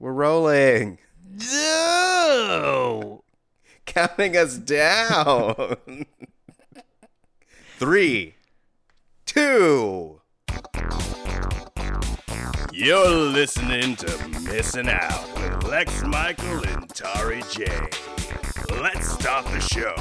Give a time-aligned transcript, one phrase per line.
[0.00, 0.98] We're rolling.
[1.28, 3.24] No.
[3.84, 5.76] Counting us down.
[7.78, 8.34] Three,
[9.26, 10.20] two.
[12.72, 17.66] You're listening to Missing Out with Lex Michael and Tari J.
[18.80, 19.96] Let's start the show.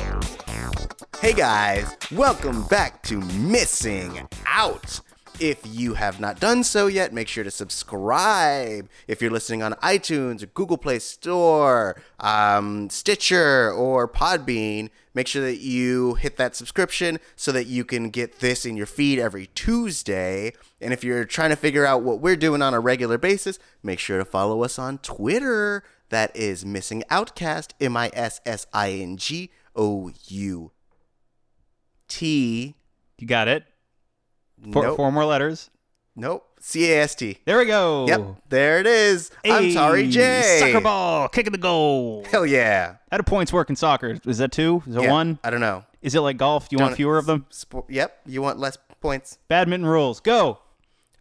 [1.19, 5.01] Hey guys, welcome back to Missing Out.
[5.39, 8.89] If you have not done so yet, make sure to subscribe.
[9.07, 15.43] If you're listening on iTunes or Google Play Store, um, Stitcher, or Podbean, make sure
[15.43, 19.45] that you hit that subscription so that you can get this in your feed every
[19.53, 20.53] Tuesday.
[20.81, 23.99] And if you're trying to figure out what we're doing on a regular basis, make
[23.99, 25.83] sure to follow us on Twitter.
[26.09, 30.71] That is Missing Outcast, M I S S I N G O U
[32.07, 32.73] T.
[33.19, 33.65] You got it.
[34.71, 34.97] Four, Nope.
[34.97, 35.69] four more letters.
[36.15, 36.43] Nope.
[36.59, 37.37] C A S T.
[37.45, 38.07] There we go.
[38.07, 38.21] Yep.
[38.49, 39.29] There it is.
[39.45, 40.57] I'm sorry, Hey, J.
[40.59, 42.25] Soccer ball, kicking the goal.
[42.31, 42.95] Hell yeah.
[43.11, 44.17] How do points work in soccer?
[44.25, 44.81] Is that two?
[44.87, 45.37] Is it Yeah, one?
[45.43, 45.83] I don't know.
[46.01, 46.69] Is it like golf?
[46.69, 47.45] Do you want Don't- fewer of them?
[47.53, 48.19] Sp- yep.
[48.25, 49.37] You want less points.
[49.47, 50.19] Badminton rules.
[50.19, 50.59] Go.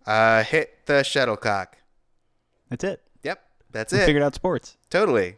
[0.07, 1.77] Uh, hit the shuttlecock.
[2.71, 3.03] That's it.
[3.23, 3.43] Yep.
[3.73, 4.07] That's We it.
[4.07, 4.77] figured out sports.
[4.89, 5.37] Totally.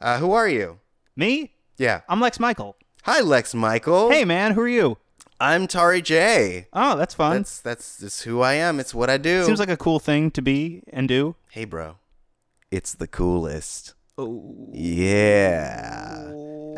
[0.00, 0.80] Uh, who are you?
[1.14, 1.52] Me?
[1.78, 2.00] Yeah.
[2.08, 2.76] I'm Lex Michael.
[3.04, 4.10] Hi, Lex Michael.
[4.10, 4.52] Hey, man.
[4.52, 4.98] Who are you?
[5.38, 6.68] I'm Tari J.
[6.72, 7.36] Oh, that's fun.
[7.38, 8.80] That's that's just who I am.
[8.80, 9.44] It's what I do.
[9.44, 11.36] Seems like a cool thing to be and do.
[11.50, 11.96] hey, bro.
[12.70, 13.94] It's the coolest.
[14.18, 14.70] Oh.
[14.72, 16.24] Yeah.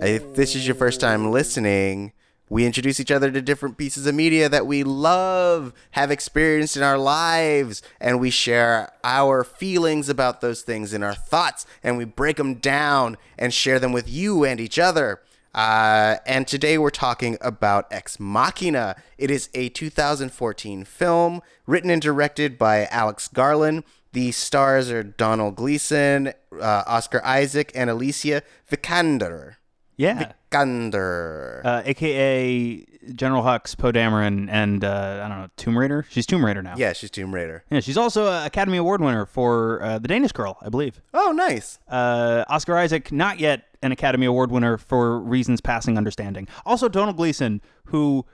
[0.02, 2.12] If this is your first time listening,
[2.50, 6.82] we introduce each other to different pieces of media that we love, have experienced in
[6.82, 12.04] our lives, and we share our feelings about those things and our thoughts, and we
[12.04, 15.20] break them down and share them with you and each other.
[15.54, 18.96] Uh, and today we're talking about Ex Machina.
[19.16, 23.84] It is a 2014 film written and directed by Alex Garland.
[24.12, 26.28] The stars are Domhnall Gleeson,
[26.60, 29.56] uh, Oscar Isaac, and Alicia Vikander.
[29.96, 30.32] Yeah.
[30.52, 31.64] Vikander.
[31.64, 36.06] Uh, AKA General Hux, Poe Dameron, and uh, I don't know, Tomb Raider.
[36.08, 36.74] She's Tomb Raider now.
[36.76, 37.64] yeah, she's Tomb Raider.
[37.70, 41.00] Yeah, she's also an Academy Award winner for uh, The Danish Girl, I believe.
[41.12, 41.78] Oh, nice.
[41.88, 46.48] Uh, Oscar Isaac, not yet an Academy Award winner for reasons passing understanding.
[46.64, 48.26] Also, Domhnall Gleeson, who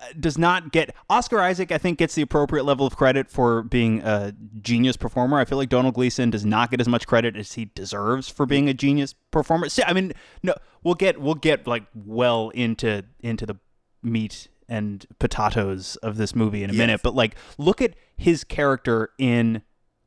[0.00, 1.70] uh, does not get Oscar Isaac.
[1.70, 5.38] I think gets the appropriate level of credit for being a genius performer.
[5.38, 8.46] I feel like Domhnall Gleeson does not get as much credit as he deserves for
[8.46, 9.68] being a genius performer.
[9.68, 10.12] See, I mean,
[10.42, 13.56] no, we'll get we'll get like well into into the
[14.02, 19.10] meat and potatoes of this movie in a minute, but like look at his character
[19.18, 19.62] in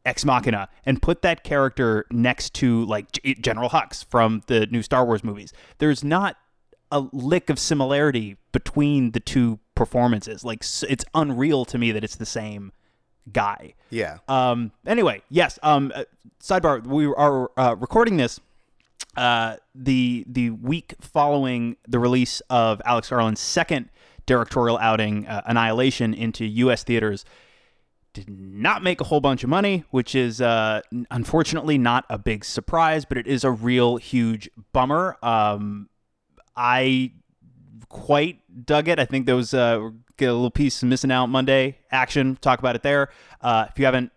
[0.08, 4.82] Ex Machina and put that character next to like G- General Hux from the new
[4.82, 5.52] Star Wars movies.
[5.80, 6.38] There's not
[6.92, 10.46] a lick of similarity between the two performances.
[10.46, 12.72] Like it's unreal to me that it's the same
[13.32, 13.74] guy.
[13.90, 14.20] Yeah.
[14.28, 14.72] Um.
[14.86, 15.60] Anyway, yes.
[15.62, 15.92] Um.
[15.94, 16.06] uh,
[16.42, 18.40] Sidebar: We are uh, recording this
[19.18, 23.90] uh, the the week following the release of Alex Garland's second
[24.26, 26.84] directorial outing, uh, Annihilation, into U.S.
[26.84, 27.26] theaters.
[28.18, 32.44] Did not make a whole bunch of money, which is uh, unfortunately not a big
[32.44, 35.18] surprise, but it is a real huge bummer.
[35.22, 35.88] Um,
[36.56, 37.12] I
[37.90, 38.98] quite dug it.
[38.98, 42.40] I think there was uh, get a little piece of missing out Monday action.
[42.42, 43.10] Talk about it there.
[43.40, 44.12] Uh, if you haven't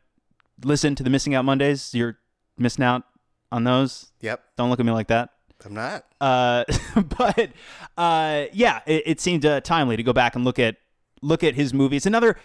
[0.65, 2.17] listened to the missing out Mondays, you're
[2.57, 3.03] missing out
[3.53, 4.13] on those.
[4.23, 4.43] Yep.
[4.57, 5.29] Don't look at me like that.
[5.63, 6.07] I'm not.
[6.23, 6.65] Uh,
[7.19, 7.51] but
[7.99, 10.77] uh, yeah, it, it seemed uh, timely to go back and look at
[11.23, 11.97] look at his movie.
[11.97, 12.37] It's another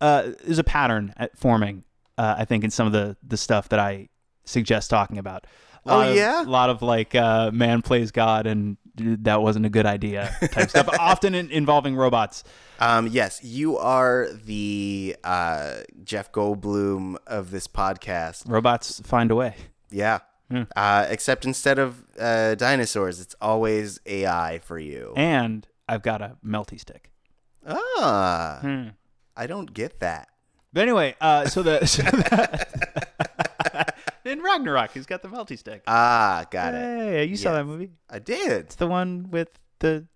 [0.00, 1.84] uh, there's a pattern at forming.
[2.18, 4.08] Uh, I think in some of the the stuff that I
[4.44, 5.46] suggest talking about.
[5.84, 6.42] A lot Oh, of- yeah?
[6.42, 10.70] a lot of like uh, man plays God and that wasn't a good idea type
[10.70, 10.88] stuff.
[10.98, 12.42] Often in, involving robots.
[12.80, 18.44] Um, yes, you are the uh, Jeff Goldblum of this podcast.
[18.48, 19.54] Robots find a way.
[19.90, 20.20] Yeah.
[20.50, 20.62] Hmm.
[20.74, 25.12] Uh, except instead of uh, dinosaurs, it's always AI for you.
[25.16, 27.10] And I've got a melty stick.
[27.66, 28.88] ah, Hmm.
[29.36, 30.28] I don't get that.
[30.72, 32.66] But anyway, uh, so the, so the
[34.24, 35.82] in Ragnarok, he's got the melty stick.
[35.86, 36.78] Ah, got it.
[36.78, 37.58] Hey, you saw Yes.
[37.58, 37.90] that movie?
[38.10, 38.50] I did.
[38.66, 39.48] It's the one with
[39.78, 40.06] the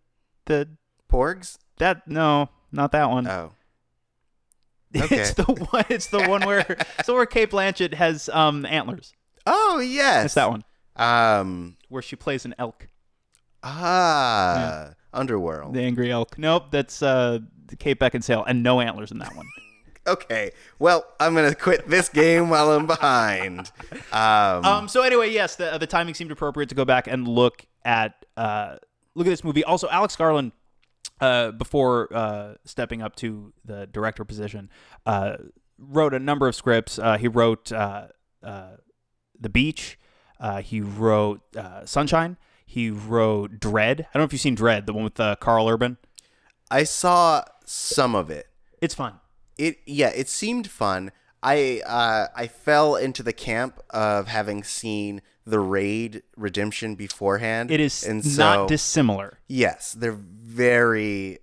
[0.46, 0.68] the
[1.10, 1.58] Porgs?
[1.78, 3.26] that no, not that one.
[3.26, 3.52] Oh.
[4.96, 5.20] okay.
[5.20, 5.84] It's the one.
[5.88, 6.64] It's the one where
[6.98, 9.12] it's the where Cate Blanchett has um antlers.
[9.46, 10.26] Oh, yes.
[10.26, 10.62] It's that one
[10.96, 12.88] Um, where she plays an elk,
[13.62, 15.74] ah, Underworld.
[15.74, 16.38] the angry elk.
[16.38, 17.38] Nope, that's uh
[17.78, 19.46] Kate Beckinsale, and Sale and no antlers in that one.
[20.06, 20.52] Okay.
[20.78, 23.70] Well, I'm going to quit this game while I'm behind.
[24.12, 24.88] Um, Um.
[24.88, 28.76] So anyway, yes, the the timing seemed appropriate to go back and look at uh
[29.14, 29.62] look at this movie.
[29.62, 30.52] Also, Alex Garland,
[31.20, 34.70] uh, before uh stepping up to the director position,
[35.04, 35.36] uh,
[35.78, 36.98] wrote a number of scripts.
[36.98, 38.08] Uh, he wrote uh,
[38.42, 38.76] uh
[39.38, 39.98] The Beach.
[40.40, 42.38] Uh, he wrote uh, Sunshine.
[42.64, 44.00] He wrote Dredd.
[44.00, 45.98] I don't know if you've seen Dredd, the one with uh, Karl Urban.
[46.70, 48.46] I saw some of it.
[48.80, 49.14] It's fun.
[49.58, 51.12] It yeah, it seemed fun.
[51.42, 57.70] I uh, I fell into the camp of having seen the Raid Redemption beforehand.
[57.70, 59.38] It is and not dissimilar.
[59.48, 61.38] yes, they're very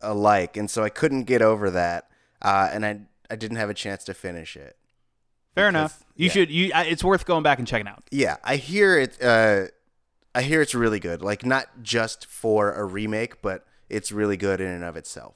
[0.00, 2.08] alike, and so I couldn't get over that,
[2.42, 4.76] uh, and I I didn't have a chance to finish it.
[5.54, 6.04] Fair Because- enough.
[6.16, 6.32] You yeah.
[6.32, 6.50] should.
[6.50, 6.70] You.
[6.74, 8.04] It's worth going back and checking out.
[8.10, 9.22] Yeah, I hear it.
[9.22, 9.66] Uh,
[10.34, 11.20] I hear it's really good.
[11.22, 15.34] Like not just for a remake, but it's really good in and of itself.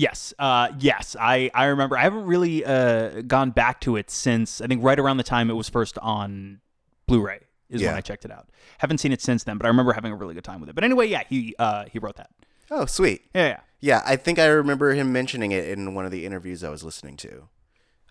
[0.00, 1.98] Yes, uh, yes, I, I remember.
[1.98, 5.50] I haven't really uh, gone back to it since I think right around the time
[5.50, 6.62] it was first on
[7.06, 8.48] Blu-ray is when I checked it out.
[8.78, 10.74] Haven't seen it since then, but I remember having a really good time with it.
[10.74, 12.30] But anyway, yeah, he uh, he wrote that.
[12.70, 13.26] Oh, sweet.
[13.34, 13.60] Yeah, yeah.
[13.80, 16.82] Yeah, I think I remember him mentioning it in one of the interviews I was
[16.82, 17.48] listening to.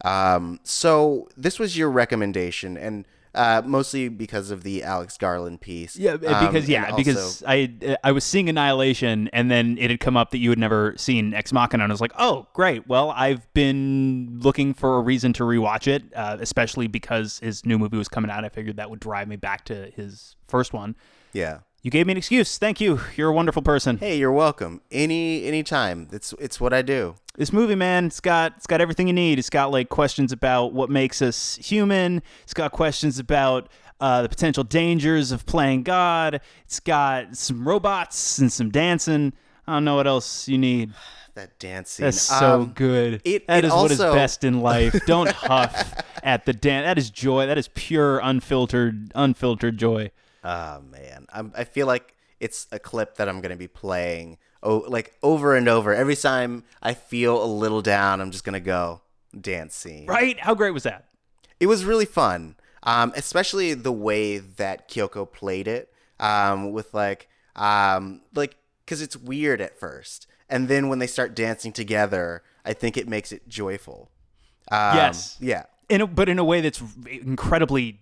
[0.05, 5.95] Um, so this was your recommendation, and uh, mostly because of the Alex Garland piece.
[5.95, 9.99] Yeah, Um, because yeah, because also- I I was seeing Annihilation, and then it had
[9.99, 12.87] come up that you had never seen Ex Machina, and I was like, oh, great.
[12.87, 17.77] Well, I've been looking for a reason to rewatch it, uh, especially because his new
[17.77, 18.43] movie was coming out.
[18.45, 20.95] I figured that would drive me back to his first one.
[21.33, 21.59] yeah.
[21.81, 22.57] You gave me an excuse.
[22.57, 22.99] Thank you.
[23.15, 23.97] You're a wonderful person.
[23.97, 24.81] Hey, you're welcome.
[24.91, 26.09] Any any time.
[26.11, 27.15] It's it's what I do.
[27.35, 29.39] This movie, man, it's got it's got everything you need.
[29.39, 32.21] It's got like questions about what makes us human.
[32.43, 33.69] It's got questions about
[34.01, 36.41] uh, the potential dangers of playing God.
[36.65, 39.31] It's got some robots and some dancing.
[39.65, 40.93] I don't know what else you need.
[41.35, 42.03] That dancing.
[42.03, 43.21] That's so Um, good.
[43.23, 44.99] it- that it is what is best in life.
[45.05, 46.83] Don't huff at the dance.
[46.85, 47.45] That is joy.
[47.45, 50.11] That is pure, unfiltered, unfiltered joy.
[50.43, 54.37] Oh man, I'm, I feel like it's a clip that I'm gonna be playing.
[54.63, 55.93] Oh, like over and over.
[55.93, 59.01] Every time I feel a little down, I'm just gonna go
[59.39, 60.05] dance scene.
[60.07, 60.39] Right?
[60.39, 61.05] How great was that?
[61.59, 67.27] It was really fun, um, especially the way that Kyoko played it, um, with like,
[67.55, 68.55] um, like,
[68.87, 73.07] cause it's weird at first, and then when they start dancing together, I think it
[73.09, 74.09] makes it joyful.
[74.71, 75.35] Um, Yes.
[75.41, 75.63] Yeah.
[75.89, 77.99] in a, but in a way that's incredibly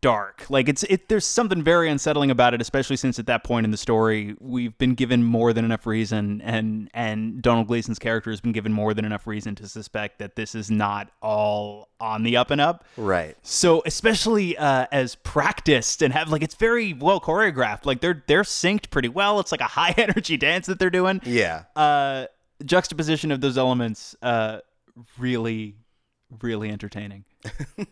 [0.00, 0.46] dark.
[0.48, 3.70] Like it's it there's something very unsettling about it, especially since at that point in
[3.70, 8.40] the story we've been given more than enough reason and and Domhnall Gleeson's character has
[8.40, 12.36] been given more than enough reason to suspect that this is not all on the
[12.36, 12.84] up and up.
[12.96, 13.36] Right.
[13.42, 17.84] So especially uh, as practiced and have like it's very well choreographed.
[17.86, 19.40] Like they're they're synced pretty well.
[19.40, 21.64] It's like a high energy dance that they're doing Yeah.
[21.76, 22.26] uh
[22.64, 24.58] juxtaposition of those elements uh
[25.18, 25.76] really
[26.42, 27.24] really entertaining
[27.76, 27.86] and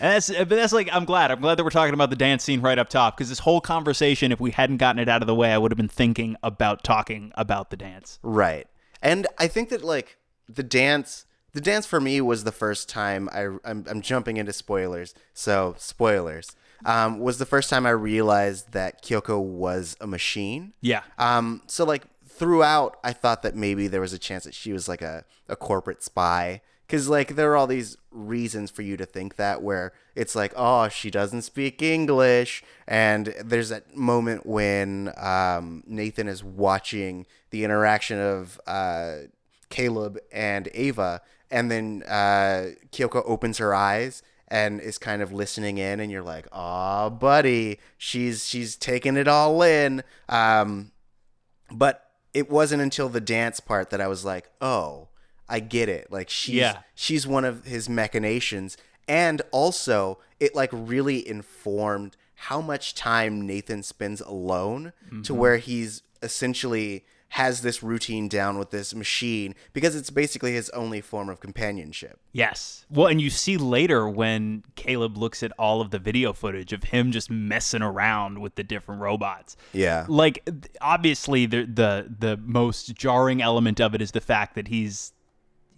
[0.00, 2.60] that's but that's like i'm glad i'm glad that we're talking about the dance scene
[2.60, 5.34] right up top because this whole conversation if we hadn't gotten it out of the
[5.34, 8.66] way i would have been thinking about talking about the dance Right.
[9.02, 10.18] And I think that like
[10.48, 14.52] the dance the dance for me was the first time I I'm, I'm jumping into
[14.52, 15.14] spoilers.
[15.32, 16.56] So, spoilers.
[16.84, 20.74] Um, was the first time I realized that Kyoko was a machine.
[20.80, 24.72] yeah Um, so like throughout, I thought that maybe there was a chance that she
[24.72, 26.60] was like a, a corporate spy.
[26.88, 30.54] Cause like there are all these reasons for you to think that where it's like,
[30.56, 37.62] oh, she doesn't speak English, and there's that moment when um, Nathan is watching the
[37.62, 39.16] interaction of uh,
[39.68, 41.20] Caleb and Ava,
[41.50, 46.22] and then uh, Kyoko opens her eyes and is kind of listening in, and you're
[46.22, 50.92] like, "Aw, buddy, she's she's taking it all in." Um,
[51.70, 55.07] but it wasn't until the dance part that I was like, "Oh,
[55.48, 56.78] I get it." Like she's Yeah.
[56.94, 58.76] she's one of his machinations,
[59.06, 65.36] and also it like really informed how much time Nathan spends alone to mm-hmm.
[65.36, 71.00] where he's essentially has this routine down with this machine because it's basically his only
[71.00, 72.18] form of companionship.
[72.32, 76.72] yes well and you see later when caleb looks at all of the video footage
[76.72, 80.06] of him just messing around with the different robots Yeah.
[80.08, 80.48] like
[80.80, 85.12] obviously the the the most jarring element of it is the fact that he's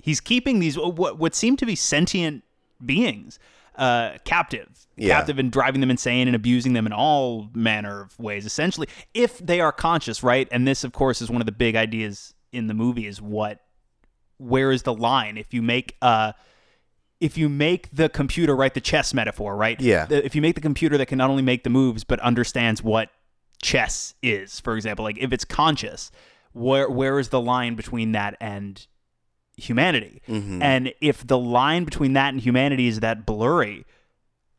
[0.02, 2.42] he's keeping these what what seem to be sentient
[2.84, 3.38] beings
[3.76, 5.16] uh captive Yeah.
[5.16, 9.38] captive and driving them insane and abusing them in all manner of ways essentially if
[9.38, 12.66] they are conscious right and this of course is one of the big ideas in
[12.66, 13.60] the movie is what
[14.38, 16.32] where is the line if you make uh
[17.20, 20.06] if you make the computer right the chess metaphor right Yeah.
[20.08, 23.10] If you make the computer that can not only make the moves but understands what
[23.62, 26.10] chess is for example like if it's conscious
[26.52, 28.86] where where is the line between that and
[29.60, 30.62] humanity Mhm.
[30.62, 33.84] and if the line between that and humanity is that blurry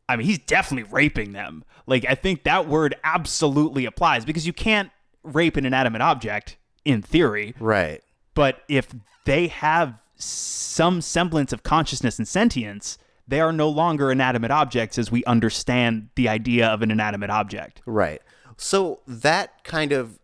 [0.10, 4.53] i mean he's definitely raping them like i think that word absolutely applies because you
[4.53, 4.89] can't
[5.24, 8.01] rape an inanimate object in theory Right.
[8.34, 8.88] but if
[9.25, 15.12] they have some semblance of consciousness and sentience they are no longer inanimate objects as
[15.12, 17.81] we understand the idea of an inanimate object.
[17.86, 18.22] Right.
[18.58, 20.20] So that kind of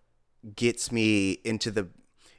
[0.56, 1.88] gets me into the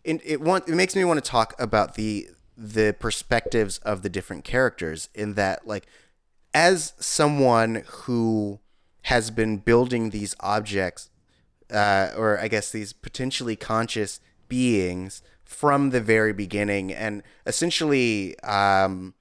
[0.09, 4.09] in, it want it makes me want to talk about the the perspectives of the
[4.09, 5.87] different characters in that like
[6.55, 8.59] as someone who
[9.03, 11.11] has been building these objects
[11.73, 19.15] uh, or I guess these potentially conscious beings from the very beginning and essentially um,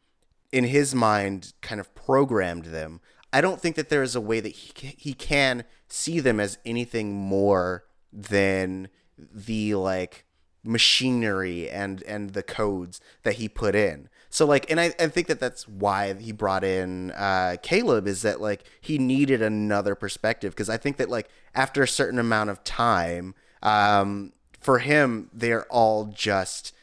[0.54, 3.02] in his mind kind of programmed them
[3.34, 6.58] i don't think that there is a way that he, he can see them as
[6.66, 10.26] anything more than the like
[10.64, 15.28] machinery and and the codes that he put in so like and i, I think
[15.28, 20.54] that that's why he brought in uh, caleb is that like he needed another perspective
[20.54, 23.34] because i think that like after a certain amount of time
[23.64, 26.74] um, for him they're all just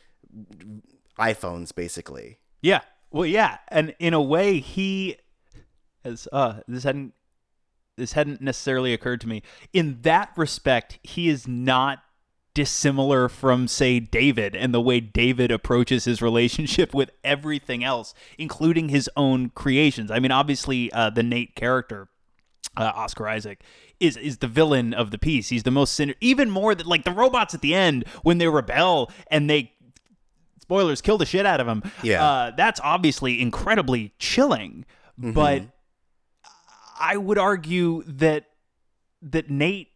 [1.19, 2.81] iphones basically Yeah.
[3.11, 5.19] Well, yeah, and in a way, he
[6.03, 7.13] as uh this hadn't
[7.97, 9.43] this hadn't necessarily occurred to me.
[9.73, 12.03] In that respect, he is not
[12.55, 18.89] dissimilar from say David and the way David approaches his relationship with everything else, including
[18.89, 20.11] his own creations.
[20.11, 22.09] I mean, obviously, uh, the Nate character
[22.77, 23.63] uh, Oscar Isaac
[24.01, 25.49] is is the villain of the piece.
[25.49, 28.49] He's the most sin- even more than like the robots at the end when they
[28.49, 29.73] rebel and they
[30.61, 31.83] spoilers kill the shit out of him.
[32.03, 32.25] Yeah.
[32.25, 34.87] uh, that's obviously incredibly chilling.
[35.17, 35.63] But
[36.99, 38.47] I would argue that
[39.23, 39.89] that Nate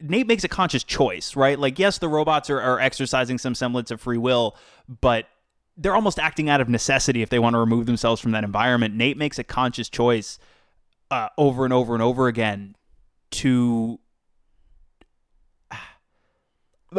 [0.00, 1.58] Nate makes a conscious choice, right?
[1.58, 4.56] Like, yes, the robots are, are exercising some semblance of free will,
[5.00, 5.26] but
[5.76, 8.94] they're almost acting out of necessity if they want to remove themselves from that environment.
[8.94, 10.38] Nate makes a conscious choice
[11.10, 12.76] uh, over and over and over again
[13.30, 13.98] to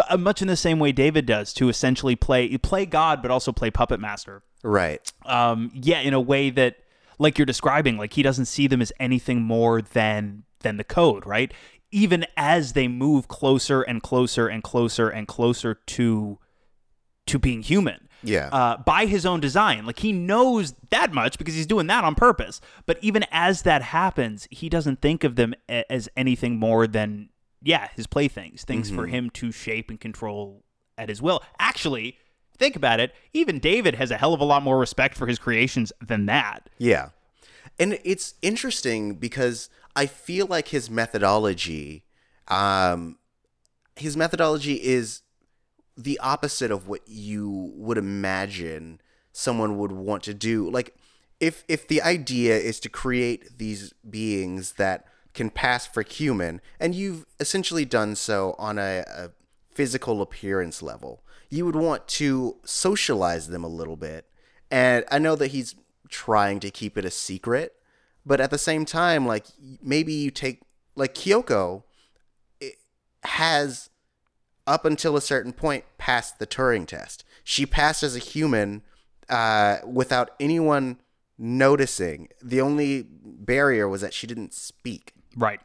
[0.10, 3.51] uh, much in the same way David does to essentially play play God, but also
[3.51, 4.44] play puppet master.
[4.63, 6.77] right Um, yeah, in a way that,
[7.18, 11.25] like you're describing, like he doesn't see them as anything more than than the code,
[11.25, 11.53] right?
[11.91, 16.39] Even as they move closer and closer and closer and closer to
[17.27, 19.86] to being human yeah uh, by his own design.
[19.86, 22.60] Like he knows that much because he's doing that on purpose.
[22.86, 27.29] But even as that happens, he doesn't think of them a- as anything more than
[27.62, 30.63] yeah, his playthings, things for him to shape and control
[30.98, 31.43] at his will.
[31.60, 32.17] Actually,
[32.58, 33.13] think about it.
[33.34, 36.69] Even David has a hell of a lot more respect for his creations than that.
[36.77, 37.10] Yeah.
[37.77, 42.03] And it's interesting because I feel like his methodology,
[42.48, 43.17] um,
[43.96, 45.22] his methodology is
[45.98, 50.69] the opposite of what you would imagine someone would want to do.
[50.69, 50.96] Like,
[51.39, 56.96] if if the idea is to create these beings that can pass for human, and
[56.96, 59.31] you've essentially done so on a, a
[59.74, 64.25] physical appearance level, you would want to socialize them a little bit.
[64.72, 65.75] And I know that he's
[66.10, 67.75] trying to keep it a secret,
[68.29, 69.48] but at the same time, like
[69.81, 70.62] maybe you take
[70.95, 71.81] like Kyoko
[72.62, 72.75] it
[73.24, 73.89] has
[74.67, 77.25] up until a certain point passed the Turing test.
[77.43, 78.83] She passed as a human
[79.29, 81.00] uh, without anyone
[81.39, 82.29] noticing.
[82.39, 85.13] The only barrier was that she didn't speak.
[85.36, 85.59] Right.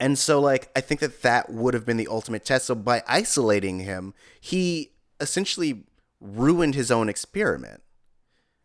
[0.00, 2.66] And so, like, I think that that would have been the ultimate test.
[2.66, 4.90] So, by isolating him, he
[5.20, 5.84] essentially
[6.20, 7.84] ruined his own experiment.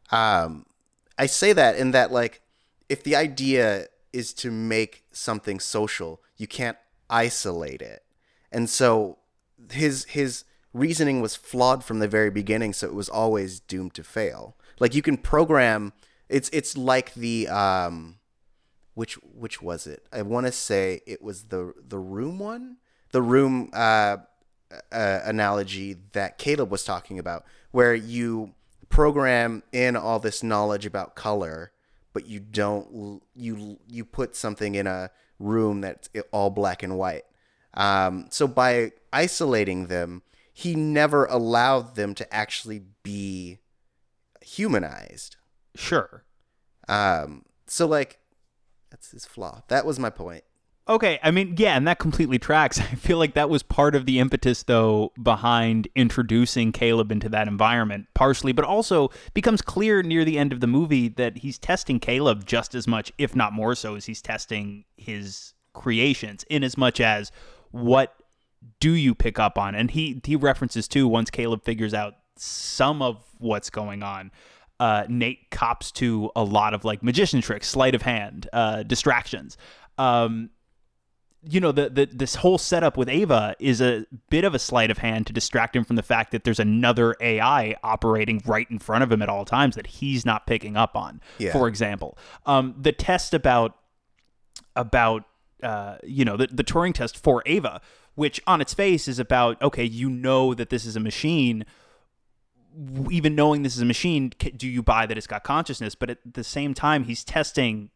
[0.09, 0.65] Um,
[1.15, 2.41] I say that in that, like,
[2.89, 6.77] if the idea is to make something social, you can't
[7.09, 8.03] isolate it.
[8.51, 9.17] And so,
[9.71, 12.73] his his reasoning was flawed from the very beginning.
[12.73, 14.55] So it was always doomed to fail.
[14.79, 15.93] Like, you can program.
[16.29, 18.19] It's it's like the um,
[18.93, 20.05] which which was it?
[20.11, 22.77] I want to say it was the the room one,
[23.11, 24.17] the room uh,
[24.91, 28.53] uh, analogy that Caleb was talking about, where you
[28.89, 31.71] program in all this knowledge about color,
[32.17, 37.25] but you don't you you put something in a room that's all black and white.
[37.75, 43.59] Um, so by isolating them, he never allowed them to actually be
[44.41, 45.35] humanized.
[45.75, 46.23] Sure.
[46.87, 48.17] Um, so like
[48.89, 49.61] that's his flaw.
[49.67, 50.43] That was my point.
[50.89, 52.79] Okay, I mean, yeah, and that completely tracks.
[52.79, 57.47] I feel like that was part of the impetus, though, behind introducing Caleb into that
[57.47, 61.99] environment, partially, but also becomes clear near the end of the movie that he's testing
[61.99, 66.77] Caleb just as much, if not more so, as he's testing his creations, in as
[66.77, 67.31] much as
[67.71, 68.15] what
[68.79, 69.75] do you pick up on?
[69.75, 74.31] And he he references too once Caleb figures out some of what's going on.
[74.79, 79.57] Uh, Nate cops to a lot of like magician tricks, sleight of hand, uh, distractions.
[79.97, 80.51] Um,
[81.43, 84.89] you know the, the this whole setup with Ava is a bit of a sleight
[84.91, 88.79] of hand to distract him from the fact that there's another AI operating right in
[88.79, 91.21] front of him at all times that he's not picking up on.
[91.37, 91.51] Yeah.
[91.51, 93.77] For example, um, the test about
[94.75, 95.23] about
[95.63, 97.81] uh, you know the the Turing test for Ava,
[98.15, 101.65] which on its face is about okay, you know that this is a machine.
[103.09, 105.95] Even knowing this is a machine, do you buy that it's got consciousness?
[105.95, 107.89] But at the same time, he's testing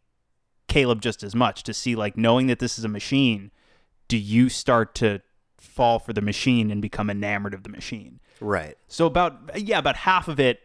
[0.68, 3.52] Caleb just as much to see like knowing that this is a machine,
[4.08, 5.22] do you start to
[5.58, 8.20] fall for the machine and become enamored of the machine?
[8.40, 8.78] Right.
[8.88, 10.60] So about yeah, about half of it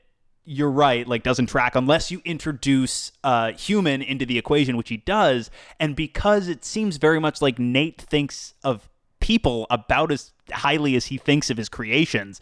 [0.49, 4.97] you're right, like doesn't track unless you introduce uh human into the equation, which he
[4.97, 5.51] does,
[5.81, 8.89] and because it seems very much like Nate thinks of
[9.21, 12.41] people about as highly as he thinks of his creations,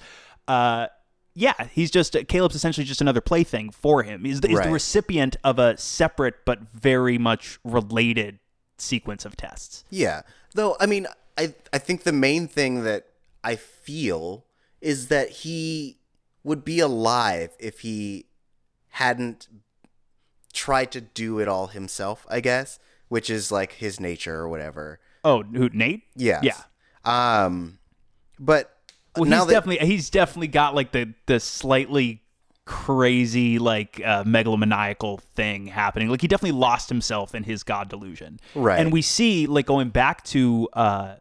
[0.49, 0.88] uh
[1.34, 4.24] yeah, he's just Caleb's essentially just another plaything for him.
[4.24, 8.38] He's the, he's the recipient of a separate but very much related
[8.78, 9.84] sequence of tests.
[9.90, 10.22] Yeah.
[10.54, 13.06] Though I mean, I I think the main thing that
[13.42, 14.44] I feel
[14.80, 15.98] is that he
[16.44, 18.26] would be alive if he
[18.90, 19.48] hadn't
[20.52, 25.00] tried to do it all himself, I guess, which is like his nature or whatever.
[25.24, 26.04] Oh, who Nate?
[26.14, 26.40] Yeah.
[26.44, 26.62] Yeah.
[27.04, 27.78] Um
[28.38, 28.74] but
[29.16, 32.23] Well, now he's that definitely he's definitely got like the the slightly
[32.64, 36.09] crazy like uh, megalomaniacal thing happening.
[36.09, 38.40] Like he definitely lost himself in his god delusion.
[38.54, 38.80] Right.
[38.80, 41.16] And we see like going back to uh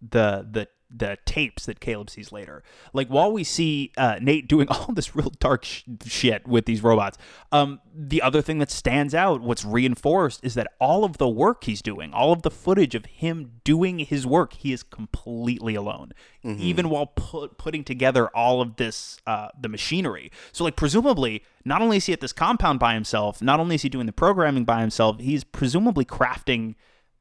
[0.00, 2.62] the the the tapes that Caleb sees later.
[2.92, 6.82] Like while we see uh, Nate doing all this real dark sh- shit with these
[6.82, 7.18] robots,
[7.52, 11.64] um, the other thing that stands out, what's reinforced, is that all of the work
[11.64, 16.12] he's doing, all of the footage of him doing his work, he is completely alone,
[16.44, 20.30] even while pu- putting together all of this uh, the machinery.
[20.52, 23.82] So like presumably, not only is he at this compound by himself, not only is
[23.82, 26.74] he doing the programming by himself, he's presumably crafting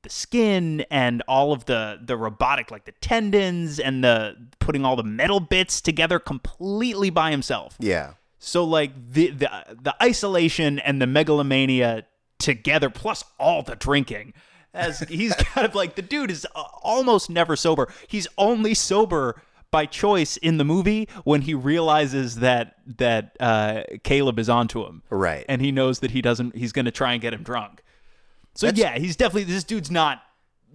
[0.08, 4.96] the skin and all of the the robotic like the tendons and the putting all
[4.96, 7.76] the metal bits together completely by himself.
[7.80, 8.14] yeah.
[8.40, 9.50] So like the the
[9.82, 12.06] the isolation and the megalomania
[12.40, 14.34] together plus all the drinking
[14.74, 17.92] as he's kind of like the dude is uh, almost never sober.
[18.08, 19.42] He's only sober
[19.72, 25.04] by choice in the movie when he realizes that that uh, Caleb is onto him.
[25.10, 25.46] Right.
[25.50, 27.82] And he knows that he doesn't he's going to try and get him drunk.
[28.58, 30.24] So yeah, he's definitely this dude's not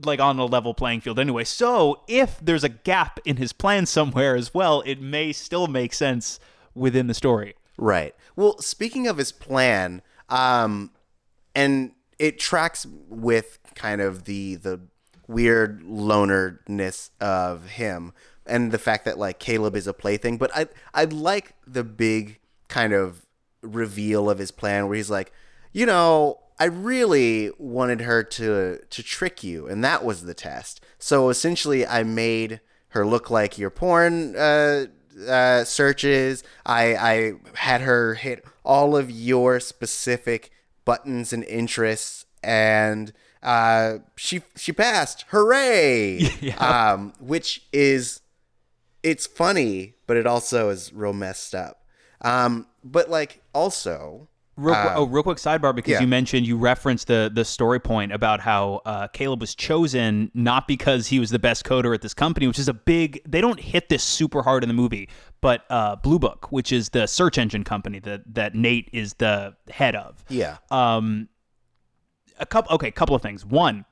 [0.05, 1.43] like on a level playing field anyway.
[1.43, 5.93] So if there's a gap in his plan somewhere as well, it may still make
[5.93, 6.39] sense
[6.75, 7.55] within the story.
[7.77, 8.15] Right.
[8.37, 10.93] Well, speaking of his plan, um,
[11.57, 14.81] and it tracks with kind of the the
[15.27, 18.13] weird lonerness of him
[18.47, 20.39] and the fact that like Caleb is a plaything.
[20.39, 23.27] But I I like the big kind of
[23.61, 25.33] reveal of his plan where he's like,
[25.73, 30.81] you know, I really wanted her to to trick you, and that was the test.
[30.99, 34.87] So essentially, I made her look like your porn uh,
[35.29, 36.45] uh, searches.
[36.65, 40.51] I I had her hit all of your specific
[40.85, 43.13] buttons and interests, and
[43.43, 45.25] uh, she she passed.
[45.29, 46.29] Hooray!
[46.59, 48.21] Um, which is
[49.03, 51.85] it's funny, but it also is real messed up.
[52.21, 56.01] Um, but like also, Real, oh, real quick sidebar because yeah.
[56.01, 60.69] you mentioned you referenced the the story point about how uh, Caleb was chosen not
[60.69, 63.23] because he was the best coder at this company, which is a big.
[63.27, 65.09] They don't hit this super hard in the movie,
[65.41, 69.57] but uh, Blue Book, which is the search engine company that that Nate is the
[69.71, 70.23] head of.
[70.29, 71.31] yeah, Um,
[72.39, 72.75] a couple.
[72.75, 73.47] Okay, couple of things.
[73.47, 73.87] One.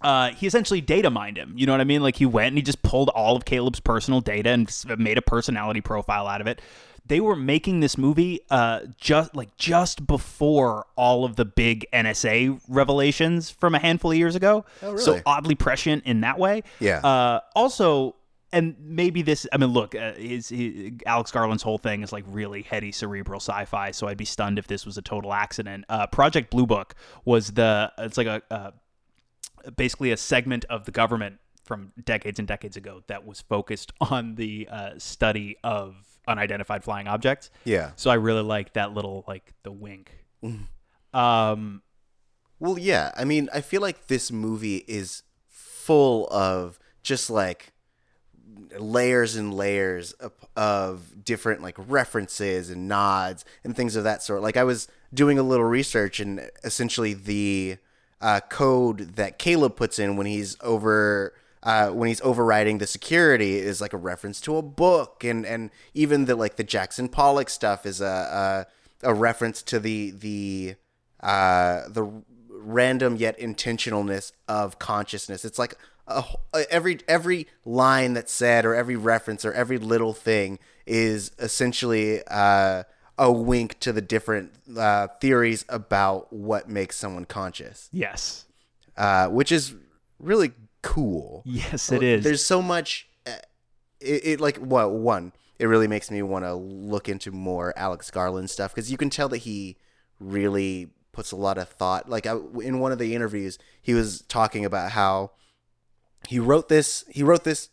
[0.00, 1.52] Uh, he essentially data mined him.
[1.54, 2.02] You know what I mean?
[2.02, 5.22] Like he went and he just pulled all of Caleb's personal data and made a
[5.22, 6.60] personality profile out of it.
[7.04, 12.60] They were making this movie uh, just like just before all of the big NSA
[12.68, 14.64] revelations from a handful of years ago.
[14.82, 15.02] Oh, really?
[15.02, 16.62] So oddly prescient in that way.
[16.78, 16.98] Yeah.
[16.98, 18.16] Uh, also,
[18.52, 19.46] and maybe this.
[19.52, 23.40] I mean, look, uh, his, his Alex Garland's whole thing is like really heady cerebral
[23.40, 23.90] sci-fi.
[23.90, 25.84] So I'd be stunned if this was a total accident.
[25.88, 27.92] Uh, Project Blue Book was the.
[27.98, 28.42] It's like a.
[28.50, 28.70] Uh,
[29.76, 34.34] basically a segment of the government from decades and decades ago that was focused on
[34.34, 37.50] the uh, study of unidentified flying objects.
[37.64, 37.92] yeah.
[37.96, 40.12] So I really like that little like the wink.
[41.12, 41.82] Um,
[42.58, 43.12] Well, yeah.
[43.16, 47.72] I mean, I feel like this movie is full of just like
[48.78, 54.42] layers and layers of, of different like references and nods and things of that sort.
[54.42, 57.76] Like I was doing a little research and essentially the
[58.20, 63.56] uh, code that Caleb puts in when he's over uh, when he's overriding the security
[63.58, 67.48] is like a reference to a book and and even the like the Jackson Pollock
[67.50, 68.66] stuff is a
[69.02, 70.74] a, a reference to the the
[71.20, 75.44] uh, the random yet intentionalness of consciousness.
[75.44, 75.74] It's like
[76.06, 76.36] a, wh-
[76.70, 82.82] every every line that's said or every reference or every little thing is essentially uh,
[83.18, 88.46] a wink to the different uh, theories about what makes someone conscious, Yes.
[88.96, 89.74] uh, which is
[90.18, 91.42] really cool.
[91.44, 92.24] Yes, it is.
[92.24, 93.08] There's so much.
[93.26, 93.32] uh,
[94.00, 95.32] It, it like well, one.
[95.58, 99.10] It really makes me want to look into more Alex Garland stuff because you can
[99.10, 99.76] tell that he
[100.18, 102.08] really puts a lot of thought.
[102.08, 105.30] Like I, in one of the interviews, he was talking about how
[106.28, 107.04] he wrote this.
[107.08, 107.68] He wrote this,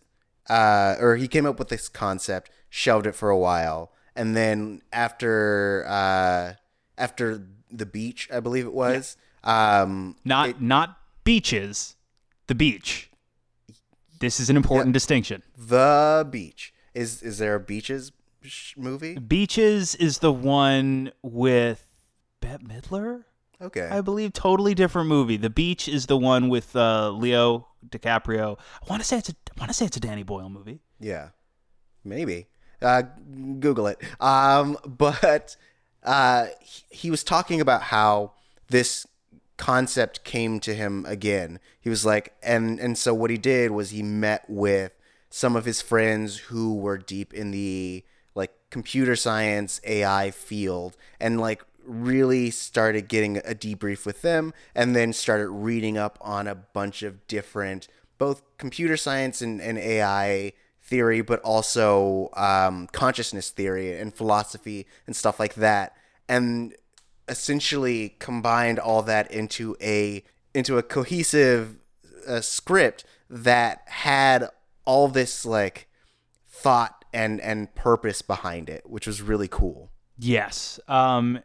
[0.50, 4.82] uh, or he came up with this concept, shelved it for a while, and then
[4.94, 6.54] after uh,
[6.98, 7.42] after
[7.72, 9.18] the beach, I believe it was.
[9.44, 11.96] Um, not not beaches,
[12.50, 13.10] the beach.
[14.20, 15.44] This is an important distinction.
[15.58, 16.74] The Beach.
[16.94, 18.12] Is is there a Beaches
[18.76, 19.18] movie?
[19.18, 21.86] Beaches is the one with
[22.42, 23.24] Bette Midler,
[23.62, 23.88] Okay.
[23.90, 24.34] I believe.
[24.34, 25.38] Totally different movie.
[25.38, 28.58] The Beach is the one with uh, Leo DiCaprio.
[28.60, 30.80] I want to say it's a I want to say it's a Danny Boyle movie.
[31.00, 31.30] Yeah.
[32.04, 32.48] Maybe.
[32.82, 33.04] Uh,
[33.60, 34.02] Google it.
[34.20, 35.56] Um, but
[36.04, 38.34] uh, he, he was talking about how
[38.70, 39.06] this
[39.60, 41.60] concept came to him again.
[41.80, 44.98] He was like, and and so what he did was he met with
[45.30, 51.40] some of his friends who were deep in the like computer science AI field, and
[51.40, 56.56] like really started getting a debrief with them, and then started reading up on a
[56.56, 63.98] bunch of different both computer science and, and AI theory, but also um, consciousness theory
[63.98, 65.96] and philosophy and stuff like that,
[66.30, 66.76] and
[67.30, 71.78] essentially combined all that into a into a cohesive
[72.28, 74.50] uh, script that had
[74.86, 75.88] all this like
[76.48, 79.92] thought and and purpose behind it, which was really cool.
[80.18, 80.80] Yes.
[80.88, 81.40] Um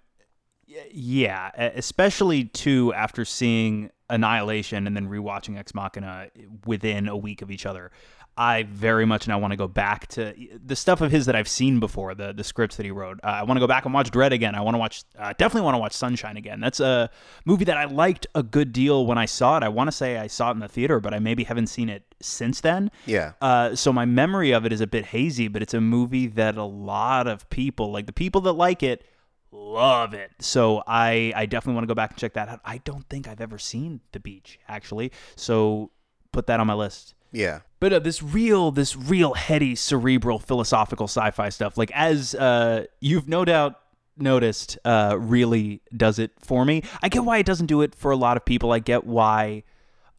[0.91, 6.29] yeah, especially too after seeing Annihilation and then rewatching Ex Machina
[6.67, 7.93] within a week of each other.
[8.37, 11.49] I very much now want to go back to the stuff of his that I've
[11.49, 13.21] seen before, the the scripts that he wrote.
[13.23, 14.55] Uh, I want to go back and watch Dredd again.
[14.55, 16.61] I want to watch, uh, definitely want to watch Sunshine again.
[16.61, 17.11] That's a
[17.45, 19.63] movie that I liked a good deal when I saw it.
[19.63, 21.89] I want to say I saw it in the theater, but I maybe haven't seen
[21.89, 22.91] it since then.
[23.07, 23.33] Yeah.
[23.41, 26.57] Uh, so my memory of it is a bit hazy, but it's a movie that
[26.57, 29.05] a lot of people, like the people that like it,
[29.53, 30.33] love it.
[30.41, 32.61] So I I definitely want to go back and check that out.
[32.65, 35.93] I don't think I've ever seen The Beach actually, so
[36.33, 37.15] put that on my list.
[37.35, 37.61] Yeah.
[37.81, 43.29] But uh, this real, this real heady, cerebral, philosophical sci-fi stuff, like as uh, you've
[43.29, 43.79] no doubt
[44.17, 46.83] noticed, uh, really does it for me.
[47.03, 48.73] I get why it doesn't do it for a lot of people.
[48.73, 49.65] I get why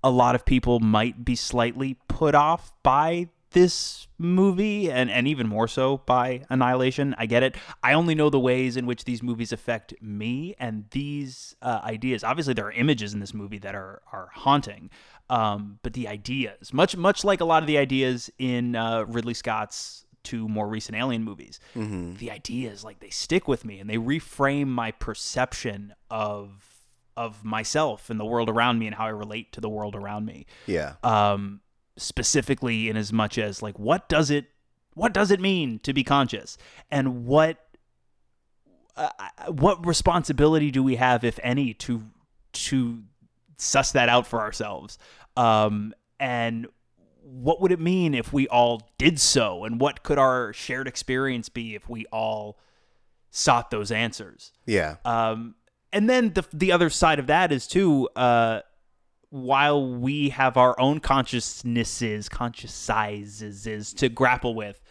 [0.04, 5.48] a lot of people might be slightly put off by this movie and, and even
[5.48, 7.16] more so by Annihilation.
[7.18, 7.56] I get it.
[7.82, 12.24] I only know the ways in which these movies affect me and these uh, ideas.
[12.24, 14.90] Obviously, there are images in this movie that are are haunting,
[15.30, 19.34] um, but the ideas, much much like a lot of the ideas in uh, Ridley
[19.34, 21.60] Scott's two more recent Alien movies,
[22.18, 26.82] the ideas like they stick with me and they reframe my perception of
[27.18, 30.26] of myself and the world around me and how I relate to the world around
[30.26, 30.46] me.
[30.66, 30.96] Yeah.
[31.04, 31.62] um,
[31.98, 34.48] specifically in as much as like what does it
[34.96, 36.58] what does it mean to be conscious?
[36.90, 37.58] And what
[38.98, 39.10] uh,
[39.50, 42.04] what responsibility do we have if any to
[42.54, 43.04] to
[43.58, 44.98] suss that out for ourselves
[45.38, 46.68] um, and
[47.22, 51.50] what would it mean if we all did so and what could our shared experience
[51.50, 52.58] be if we all
[53.32, 54.98] sought those answers Yeah.
[55.06, 55.56] um,
[55.92, 58.10] and then the the other side of that is too.
[58.18, 58.60] Uh,
[59.30, 64.82] while we have our own consciousnesses, conscious sizes to grapple with,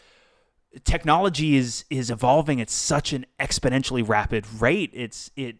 [0.84, 4.90] technology is is evolving at such an exponentially rapid rate.
[4.94, 5.56] It's it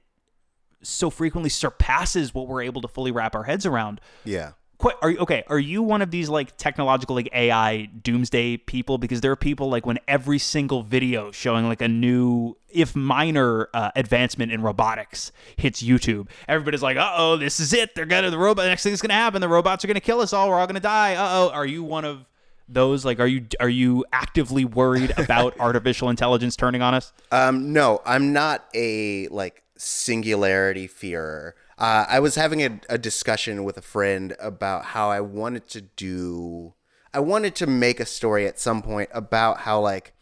[0.85, 4.01] so frequently surpasses what we're able to fully wrap our heads around.
[4.25, 4.53] Yeah.
[4.79, 5.45] Quite, are you okay?
[5.47, 8.99] Are you one of these like technological like AI doomsday people?
[8.99, 13.69] Because there are people like when every single video showing like a new, if minor,
[13.73, 17.95] uh, advancement in robotics hits YouTube, everybody's like, "Uh oh, this is it.
[17.95, 18.67] They're gonna the robot.
[18.67, 19.41] Next thing's gonna happen.
[19.41, 20.49] The robots are gonna kill us all.
[20.49, 21.15] We're all gonna die.
[21.15, 22.27] Uh oh." Are you one of
[22.69, 23.05] those?
[23.05, 27.13] Like, are you are you actively worried about artificial intelligence turning on us?
[27.31, 31.55] Um, no, I'm not a like singularity fearer.
[31.79, 35.83] Uh, I was having a, a discussion with a friend about how I wanted to
[35.83, 36.75] do.
[37.13, 40.15] I wanted to make a story at some point about how like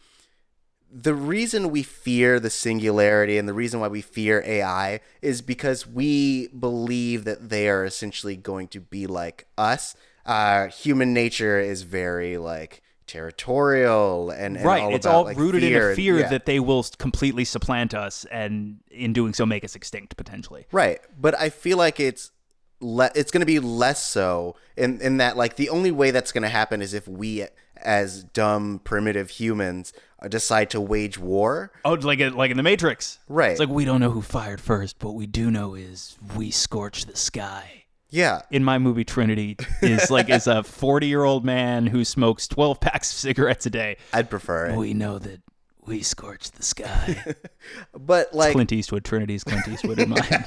[0.91, 5.87] the reason we fear the singularity and the reason why we fear AI is because
[5.87, 9.95] we believe that they are essentially going to be like us.
[10.25, 14.81] Uh, human nature is very like territorial and, and right.
[14.81, 16.29] all it's about, all like, rooted in a fear Yeah.
[16.29, 20.65] that they will completely supplant us, and in doing so, make us extinct potentially.
[20.71, 20.99] Right.
[21.19, 22.31] But I feel like it's
[22.79, 26.31] le- it's going to be less so in in that like the only way that's
[26.31, 27.45] going to happen is if we
[27.77, 31.71] as dumb primitive humans uh, decide to wage war.
[31.83, 33.51] Oh, like a, like in the Matrix, Right.
[33.51, 37.05] It's like we don't know who fired first, but we do know is we scorch
[37.05, 37.82] the sky.
[38.13, 38.41] Yeah.
[38.51, 42.79] In my movie Trinity, is like is a forty year old man who smokes twelve
[42.79, 43.97] packs of cigarettes a day.
[44.13, 44.77] I'd prefer it.
[44.77, 45.41] We know that
[45.87, 47.23] we scorch the sky.
[47.97, 50.45] But like Clint Eastwood, Trinity's Clint Eastwood in mine.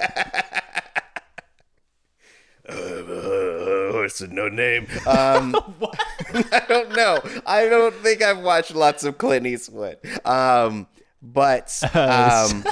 [2.69, 4.87] Uh, horse with no name.
[5.07, 7.19] I don't know.
[7.47, 9.99] I don't think I've watched lots of Clint Eastwood.
[10.25, 10.87] Um,
[11.23, 12.65] but um,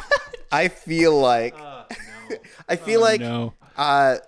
[0.52, 1.56] I feel like
[2.68, 3.54] I feel like no.
[3.76, 4.18] uh,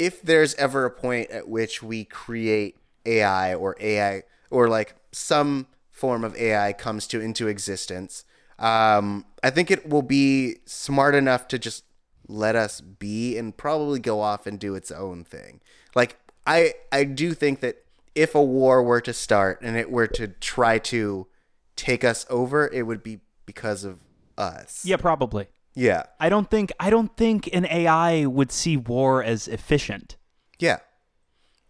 [0.00, 5.66] if there's ever a point at which we create AI or AI or like some
[5.90, 8.24] form of AI comes to into existence,
[8.58, 11.84] um, I think it will be smart enough to just
[12.26, 15.60] let us be and probably go off and do its own thing.
[15.94, 17.84] Like I I do think that
[18.14, 21.26] if a war were to start and it were to try to
[21.76, 23.98] take us over, it would be because of
[24.38, 24.82] us.
[24.82, 25.48] Yeah, probably.
[25.80, 26.02] Yeah.
[26.20, 30.16] I don't think I don't think an AI would see war as efficient.
[30.58, 30.78] Yeah.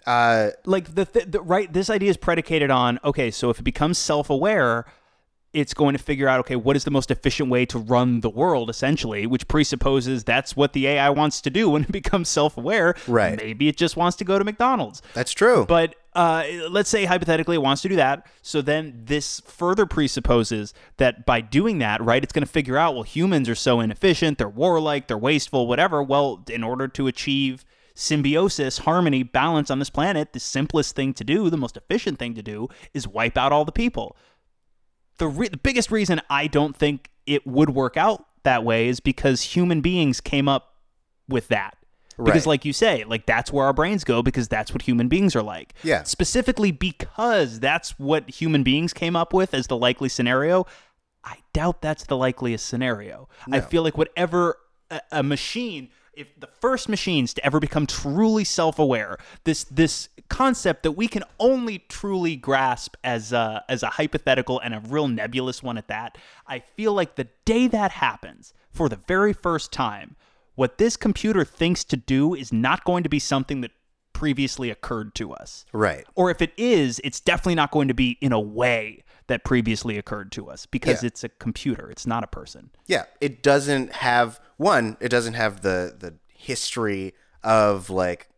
[0.06, 3.62] Uh Like the, th- the right this idea is predicated on okay, so if it
[3.62, 4.86] becomes self-aware,
[5.52, 8.30] it's going to figure out okay, what is the most efficient way to run the
[8.30, 12.94] world essentially, which presupposes that's what the AI wants to do when it becomes self-aware.
[13.06, 13.36] Right.
[13.36, 15.02] Maybe it just wants to go to McDonald's.
[15.14, 15.66] that's true.
[15.68, 18.26] But uh, let's say hypothetically it wants to do that.
[18.42, 22.94] So then this further presupposes that by doing that, right, it's going to figure out,
[22.94, 26.02] well, humans are so inefficient, they're warlike, they're wasteful, whatever.
[26.02, 31.24] Well, in order to achieve symbiosis, harmony, balance on this planet, the simplest thing to
[31.24, 34.16] do, the most efficient thing to do, is wipe out all the people.
[35.18, 39.00] The, re- the biggest reason I don't think it would work out that way is
[39.00, 40.74] because human beings came up
[41.28, 41.76] with that.
[42.22, 42.52] Because, Right.
[42.52, 45.42] like you say, like that's where our brains go because that's what human beings are
[45.42, 45.74] like.
[45.82, 46.02] Yeah.
[46.04, 50.66] Specifically because that's what human beings came up with as the likely scenario.
[51.24, 53.28] I doubt that's the likeliest scenario.
[53.50, 54.56] I feel like whatever
[54.90, 60.82] a, a machine, if the first machines to ever become truly self-aware, this this concept
[60.84, 65.62] that we can only truly grasp as a, as a hypothetical and a real nebulous
[65.62, 70.16] one at that, I feel like the day that happens for the very first time,
[70.60, 73.70] what this computer thinks to do is not going to be something that
[74.12, 75.64] previously occurred to us.
[75.72, 76.04] right.
[76.14, 79.96] Or if it is, it's definitely not going to be in a way that previously
[79.96, 81.06] occurred to us because Yeah.
[81.06, 82.68] it's a computer, it's not a person.
[82.86, 84.98] Yeah, it doesn't have one.
[85.00, 88.28] It doesn't have the the history of like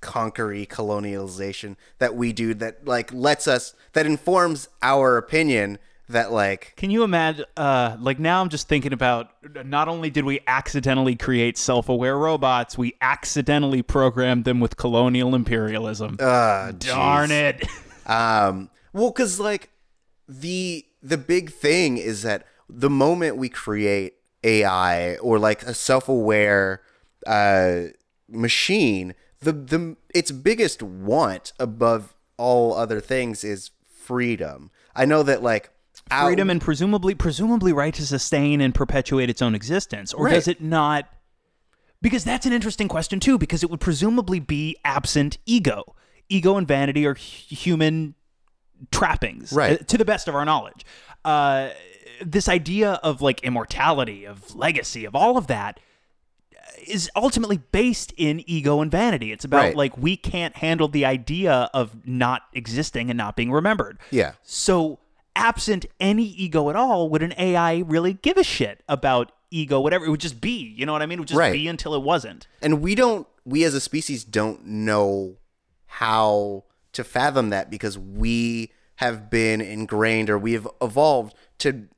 [0.00, 2.54] conquery colonialization that we do.
[2.54, 5.78] That like lets us that informs our opinion.
[6.08, 7.44] That like Can you imagine?
[7.56, 9.30] Uh, like now, I'm just thinking about
[9.64, 16.16] not only did we accidentally create self-aware robots, we accidentally programmed them with colonial imperialism.
[16.20, 17.66] uh, Darn it!
[18.04, 19.70] Um, well, because like
[20.28, 26.08] the the big thing is that the moment we create AI or like a self
[26.08, 26.82] aware
[27.26, 27.82] uh,
[28.28, 34.70] machine, the the its biggest want above all other things is freedom.
[34.94, 35.70] I know that like
[36.20, 40.34] Freedom and presumably, presumably, right to sustain and perpetuate its own existence, or Right.
[40.34, 41.08] does it not?
[42.00, 43.38] Because that's an interesting question too.
[43.38, 45.94] Because it would presumably be absent ego.
[46.28, 48.14] Ego and vanity are hu- human
[48.90, 49.80] trappings, Right.
[49.80, 50.84] uh, to the best of our knowledge.
[51.24, 51.68] Uh,
[52.24, 55.78] this idea of like immortality, of legacy, of all of that
[56.86, 59.30] is ultimately based in ego and vanity.
[59.30, 59.76] It's about Right.
[59.76, 63.98] like we can't handle the idea of not existing and not being remembered.
[64.10, 64.32] Yeah.
[64.42, 64.98] So,
[65.36, 70.04] absent any ego at all, would an AI really give a shit about ego, whatever?
[70.04, 71.18] It would just be, you know what I mean?
[71.18, 71.52] It would just Right.
[71.52, 72.46] be until it wasn't.
[72.60, 75.36] and we don't we as a species don't know
[75.86, 81.88] how to fathom that because we have been ingrained or we have evolved to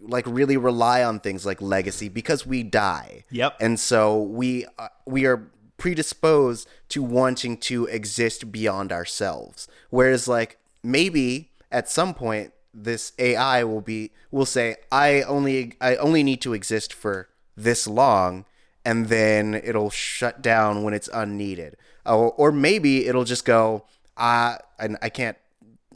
[0.00, 3.56] like really rely on things like legacy because we die Yep.
[3.60, 10.58] and so we uh, we are predisposed to wanting to exist beyond ourselves whereas like
[10.82, 16.42] maybe at some point this AI will be will say I only I only need
[16.42, 18.44] to exist for this long
[18.84, 21.76] and then it'll shut down when it's unneeded.
[22.04, 23.84] Or, or maybe it'll just go
[24.16, 25.38] uh and I can't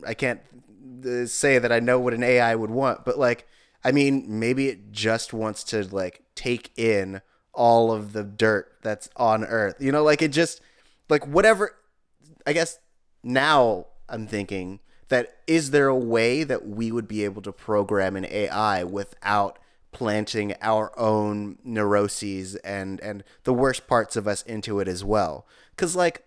[0.06, 0.40] I can't
[1.04, 3.04] uh, say that I know what an AI would want.
[3.04, 3.46] But like
[3.84, 7.20] I mean maybe it just wants to like take in
[7.52, 9.76] all of the dirt that's on earth.
[9.80, 10.62] You know like it just
[11.10, 11.76] like whatever
[12.46, 12.78] I guess
[13.22, 18.16] now I'm thinking that is there a way that we would be able to program
[18.16, 19.58] an AI without
[19.92, 25.46] planting our own neuroses and and the worst parts of us into it as well.
[25.76, 26.24] Cuz like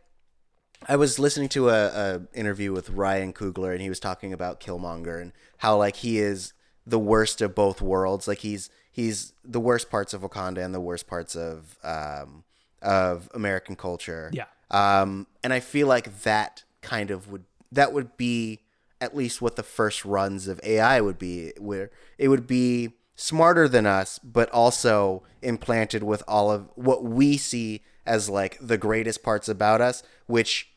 [0.88, 4.60] I was listening to a, a interview with Ryan Coogler and he was talking about
[4.60, 6.54] Killmonger and how like he is
[6.86, 8.28] the worst of both worlds.
[8.28, 12.44] Like he's he's the worst parts of Wakanda and the worst parts of um
[12.82, 14.30] of American culture.
[14.34, 14.48] Yeah.
[14.72, 18.63] Um and I feel like that kind of would that would be
[19.04, 23.68] at least what the first runs of AI would be where it would be smarter
[23.68, 29.22] than us but also implanted with all of what we see as like the greatest
[29.22, 30.74] parts about us which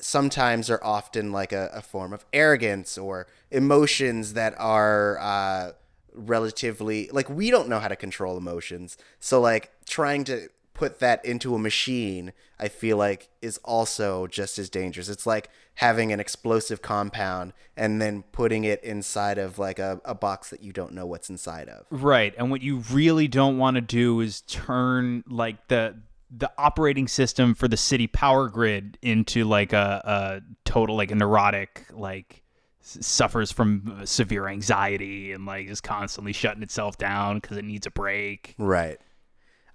[0.00, 5.70] sometimes are often like a, a form of arrogance or emotions that are uh,
[6.12, 8.96] relatively like we don't know how to control emotions.
[9.20, 14.58] So like trying to put that into a machine i feel like is also just
[14.58, 19.78] as dangerous it's like having an explosive compound and then putting it inside of like
[19.78, 22.34] a, a box that you don't know what's inside of Right.
[22.36, 25.96] And what you really don't want to do is turn like the
[26.36, 31.14] the operating system for the city power grid into like a, a total like a
[31.14, 32.42] neurotic like
[32.80, 37.86] suffers from uh, severe anxiety and like is constantly shutting itself down because it needs
[37.86, 38.54] a break.
[38.58, 39.00] Right.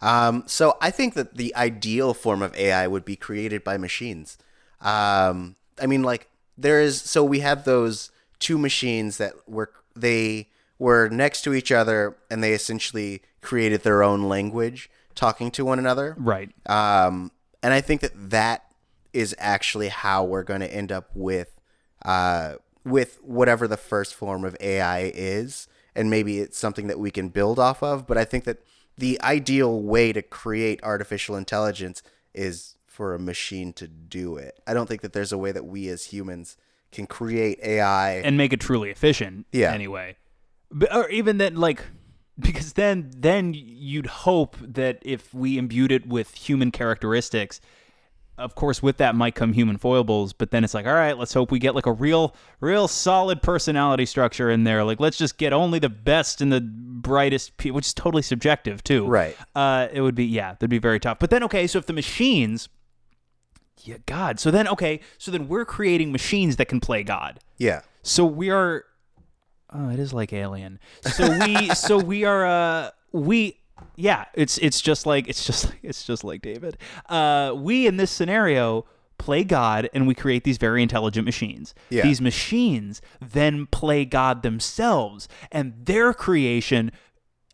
[0.01, 4.37] Um, so I think that the ideal form of AI would be created by machines.
[4.81, 7.01] Um, I mean, like there is.
[7.01, 12.43] So we have those two machines that were they were next to each other, and
[12.43, 16.15] they essentially created their own language, talking to one another.
[16.17, 16.49] Right.
[16.65, 17.31] Um,
[17.61, 18.65] and I think that that
[19.11, 21.59] is actually how we're going to end up with,
[22.05, 27.11] uh, with whatever the first form of AI is, and maybe it's something that we
[27.11, 28.07] can build off of.
[28.07, 28.59] But I think that
[28.99, 32.01] the ideal way to create artificial intelligence
[32.33, 34.59] is for a machine to do it.
[34.67, 36.57] I don't think that there's a way that we as humans
[36.91, 38.15] can create AI.
[38.15, 39.71] and make it truly efficient Yeah.
[39.73, 40.15] anyway
[40.71, 41.83] but, or even then like
[42.39, 47.59] because then then you'd hope that if we imbued it with human characteristics
[48.39, 51.33] of course with that might come human foibles but then it's like all right let's
[51.33, 55.37] hope we get like a real real solid personality structure in there like let's just
[55.37, 59.37] get only the best and the brightest people which is totally subjective too Right.
[59.55, 61.93] uh it would be yeah that'd be very tough but then okay so if the
[61.93, 62.69] machines
[63.83, 67.81] yeah god so then okay so then we're creating machines that can play god yeah.
[68.03, 68.85] so we are.
[69.71, 70.79] Oh, it is like Alien.
[71.01, 71.69] So we.
[71.75, 72.45] so we are.
[72.45, 73.58] Uh, we.
[73.95, 74.25] Yeah.
[74.33, 74.57] It's.
[74.59, 75.27] It's just like.
[75.27, 75.65] It's just.
[75.65, 76.77] Like, it's just like David.
[77.07, 78.85] Uh, we in this scenario
[79.17, 81.75] play God and we create these very intelligent machines.
[81.89, 82.03] Yeah.
[82.03, 86.91] These machines then play God themselves, and their creation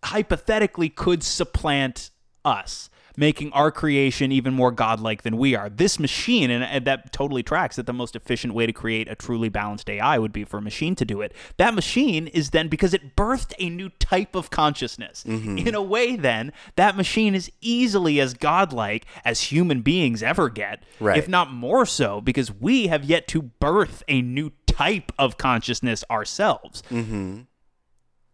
[0.03, 2.11] hypothetically could supplant
[2.45, 5.69] us making our creation even more godlike than we are.
[5.69, 9.15] This machine and, and that totally tracks that the most efficient way to create a
[9.15, 11.33] truly balanced ai would be for a machine to do it.
[11.57, 15.23] That machine is then because it birthed a new type of consciousness.
[15.27, 15.57] Mm-hmm.
[15.59, 20.83] In a way then that machine is easily as godlike as human beings ever get
[20.99, 21.17] Right.
[21.17, 26.03] if not more so because we have yet to birth a new type of consciousness
[26.09, 27.41] ourselves mm-hmm.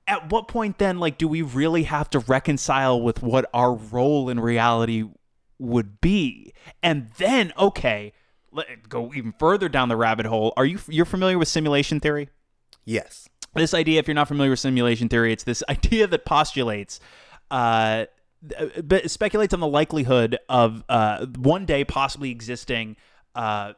[0.08, 4.30] At what point then like do we really have to reconcile with what our role
[4.30, 5.06] in reality
[5.60, 6.54] would be?
[6.82, 8.14] And then okay
[8.52, 10.54] let go even further down the rabbit hole.
[10.58, 12.30] Are you you're familiar with simulation theory?
[12.86, 13.30] Yes.
[13.56, 17.00] this idea if you're not familiar with simulation theory it's this idea that postulates
[17.50, 18.06] uh
[18.84, 22.96] but speculates on the likelihood of uh one day possibly existing
[23.36, 23.74] uh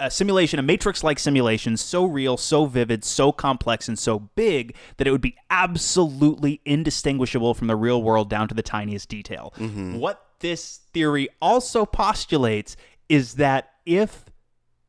[0.00, 4.74] a simulation, a matrix like simulation, so real, so vivid, so complex, and so big
[4.96, 9.52] that it would be absolutely indistinguishable from the real world down to the tiniest detail.
[9.56, 9.98] Mm-hmm.
[9.98, 12.76] What this theory also postulates
[13.08, 14.24] is that if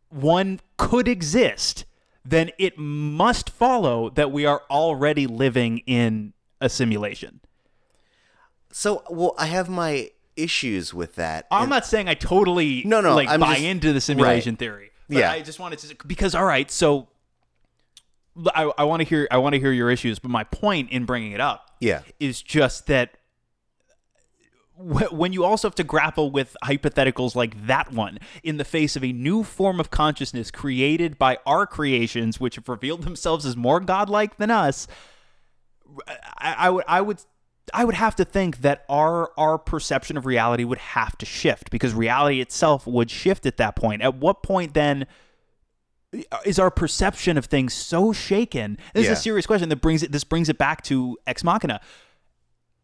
[0.09, 1.85] one could exist,
[2.23, 7.41] then it must follow that we are already living in a simulation.
[8.71, 11.45] So, well, I have my issues with that.
[11.51, 14.53] I'm and- not saying I totally No, no, like I'm buy just- into the simulation
[14.53, 14.59] right.
[14.59, 14.91] theory.
[15.07, 15.31] But Yeah.
[15.31, 17.07] I just wanted to because all right, so
[18.53, 21.05] I, I want to hear I want to hear your issues, but my point in
[21.05, 22.01] bringing it up Yeah.
[22.19, 23.17] is just that
[24.77, 29.05] when you also have to grapple with hypotheticals like that one in the face of
[29.05, 33.79] a new form of consciousness created by our creations, which have revealed themselves as more
[33.79, 34.85] godlike than us,
[36.37, 37.19] I, I would I would
[37.73, 41.71] I would have to think that our our perception of reality would have to shift
[41.71, 44.01] because reality itself would shift at that point.
[44.01, 45.07] At what point then
[46.31, 48.77] uh, is our perception of things so shaken?
[48.93, 51.81] This is a serious question that brings it this brings it back to Ex Machina.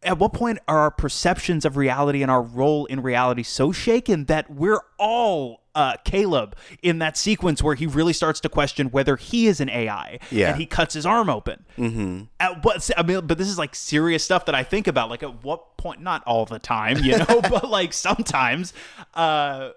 [0.03, 4.25] at what point are our perceptions of reality and our role in reality so shaken
[4.25, 9.15] that we're all uh, Caleb in that sequence where he really starts to question whether
[9.15, 10.49] he is an AI Yeah.
[10.51, 11.65] and he cuts his arm open.
[11.77, 12.23] Mm-hmm.
[12.39, 15.09] At what I mean, but this is like serious stuff that I think about.
[15.09, 16.01] Like at what point?
[16.01, 18.73] Not all the time, you know, but like sometimes.
[19.13, 19.69] Uh,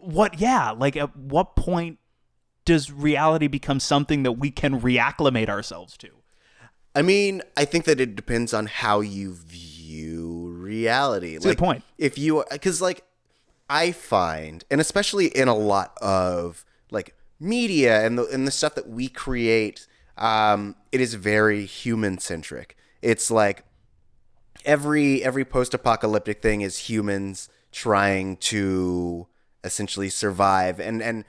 [0.00, 0.40] what?
[0.40, 1.98] Yeah, like at what point
[2.64, 6.08] does reality become something that we can reacclimate ourselves to?
[6.94, 11.36] I mean, I think that it depends on how you view reality.
[11.36, 11.82] a good point.
[11.98, 13.04] If you, because like,
[13.68, 18.74] I find, and especially in a lot of like media and the and the stuff
[18.74, 19.86] that we create,
[20.18, 22.76] um, it is very human centric.
[23.02, 23.64] It's like
[24.64, 29.26] every every post-apocalyptic thing is humans trying to
[29.62, 31.24] essentially survive and and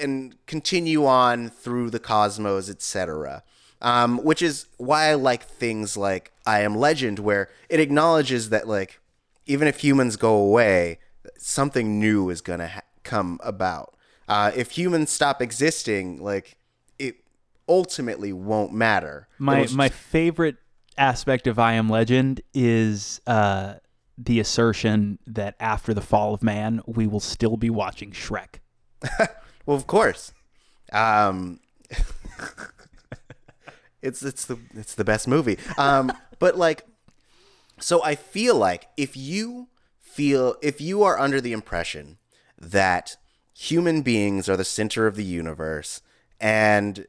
[0.00, 3.42] and continue on through the cosmos etc
[3.80, 8.68] um, which is why i like things like i am legend where it acknowledges that
[8.68, 9.00] like
[9.46, 10.98] even if humans go away
[11.38, 13.94] something new is going to ha- come about
[14.28, 16.56] uh, if humans stop existing like
[16.98, 17.16] it
[17.68, 20.56] ultimately won't matter My It'll my favorite
[20.98, 23.74] aspect of I Am Legend is uh,
[24.18, 28.60] the assertion that after the fall of man, we will still be watching Shrek.
[29.66, 30.32] Well, of course.
[30.92, 31.58] Um,
[34.00, 35.58] it's it's the it's the best movie.
[35.76, 36.84] Um, but like,
[37.80, 39.66] so I feel like if you
[40.16, 42.18] feel if you are under the impression
[42.58, 43.16] that
[43.52, 46.02] human beings are the center of the universe
[46.40, 47.06] and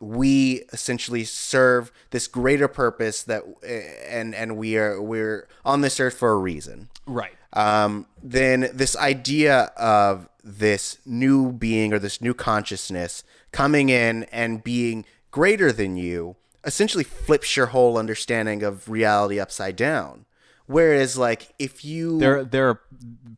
[0.00, 3.42] we essentially serve this greater purpose that
[4.06, 7.32] and and we are we're on this earth for a reason Right.
[7.52, 14.62] um, then this idea of this new being or this new consciousness coming in and
[14.62, 20.24] being greater than you essentially flips your whole understanding of reality upside down.
[20.66, 22.80] Whereas, like, if you There there are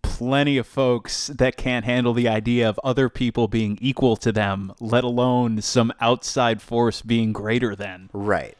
[0.02, 4.72] plenty of folks that can't handle the idea of other people being equal to them,
[4.80, 8.10] let alone some outside force being greater than.
[8.12, 8.56] right,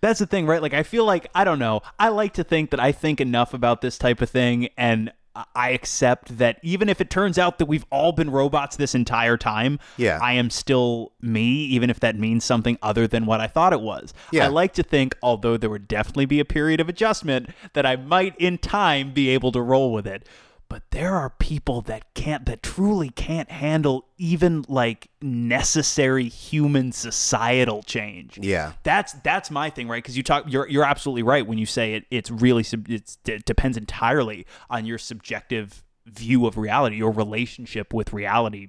[0.00, 0.62] That's the thing, right?
[0.62, 1.80] Like I feel like I don't know.
[1.98, 5.12] I like to think that I think enough about this type of thing and
[5.54, 9.36] I accept that even if it turns out that we've all been robots this entire
[9.36, 10.18] time, Yeah.
[10.20, 13.80] I am still me, even if that means something other than what I thought it
[13.80, 14.12] was.
[14.32, 14.46] Yeah.
[14.46, 17.94] I like to think, although there would definitely be a period of adjustment, that I
[17.96, 20.26] might in time be able to roll with it.
[20.70, 27.82] But there are people that can't, that truly can't handle even like necessary human societal
[27.82, 28.38] change.
[28.40, 30.00] Yeah, that's that's my thing right?
[30.00, 33.44] Because you talk you're you're absolutely right when you say it it's really it's, it
[33.44, 38.68] depends entirely on your subjective view of reality your relationship with reality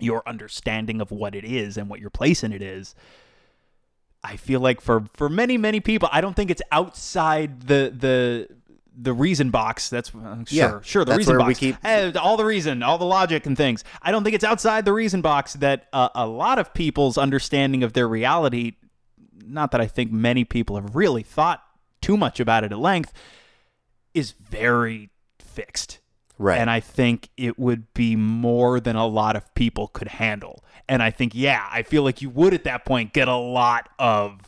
[0.00, 2.96] your understanding of what it is and what your place in it is.
[4.24, 8.48] I feel like for for many many people i don't think it's outside the the
[8.96, 12.44] the reason box that's uh, sure Yeah, sure the reason box keep- Eh, all the
[12.44, 15.86] reason all the logic and things i don't think it's outside the reason box that
[15.92, 18.72] uh, a lot of people's understanding of their reality
[19.44, 21.62] not that i think many people have really thought
[22.02, 23.12] too much about it at length
[24.12, 26.00] is very fixed
[26.38, 26.58] right.
[26.60, 30.64] and I think it would be more than a lot of people could handle.
[30.88, 33.88] And I think, yeah, I feel like you would at that point get a lot
[33.98, 34.40] of,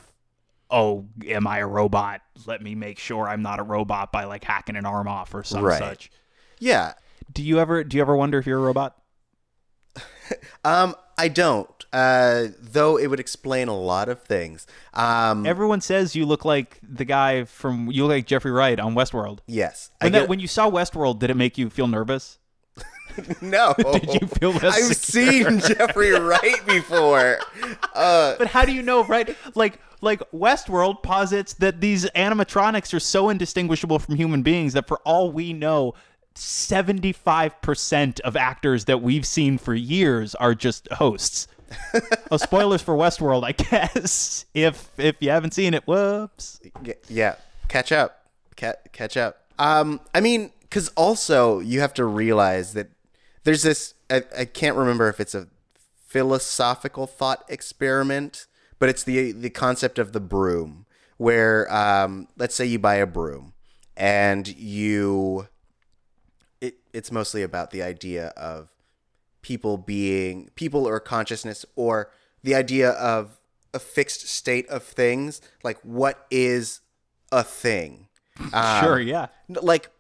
[0.74, 2.20] oh, am I a robot?
[2.46, 5.44] Let me make sure I'm not a robot by like hacking an arm off or
[5.44, 5.78] some Right.
[5.78, 6.10] such.
[6.58, 6.94] yeah.
[7.32, 8.96] Do you ever do you ever wonder if you're a robot?
[10.64, 11.68] Um, I don't.
[11.92, 14.66] Uh, though it would explain a lot of things.
[14.94, 18.94] Um, Everyone says you look like the guy from you look like Jeffrey Wright on
[18.94, 19.40] Westworld.
[19.46, 19.90] yes.
[20.00, 22.38] I When, that, get- when you saw Westworld, did it make you feel nervous?
[23.42, 23.74] no.
[23.78, 25.50] Did you feel less I've secure?
[25.50, 27.38] seen Jeffrey Wright before.
[27.94, 29.36] Uh, But how do you know, right?
[29.54, 34.98] Like, like Westworld posits that these animatronics are so indistinguishable from human beings that, for
[35.05, 35.94] all we know,
[36.34, 41.48] seventy-five percent of actors that we've seen for years are just hosts.
[42.30, 44.44] oh, spoilers for Westworld, I guess.
[44.55, 46.61] If if you haven't seen it, whoops.
[47.09, 47.34] Yeah
[47.68, 48.26] catch up
[48.57, 52.88] Ca- catch up um i mean because also you have to realize that
[53.44, 55.48] there's this I, I can't remember if it's a
[56.07, 58.46] philosophical thought experiment
[58.78, 63.06] but it's the the concept of the broom where um let's say you buy a
[63.06, 63.52] broom
[63.96, 65.48] and you
[66.60, 68.68] it, it's mostly about the idea of
[69.42, 72.10] people being people or consciousness or
[72.42, 73.38] the idea of
[73.72, 76.80] a fixed state of things like what is
[77.32, 78.08] a thing
[78.52, 79.26] Um, sure, yeah.
[79.48, 79.90] like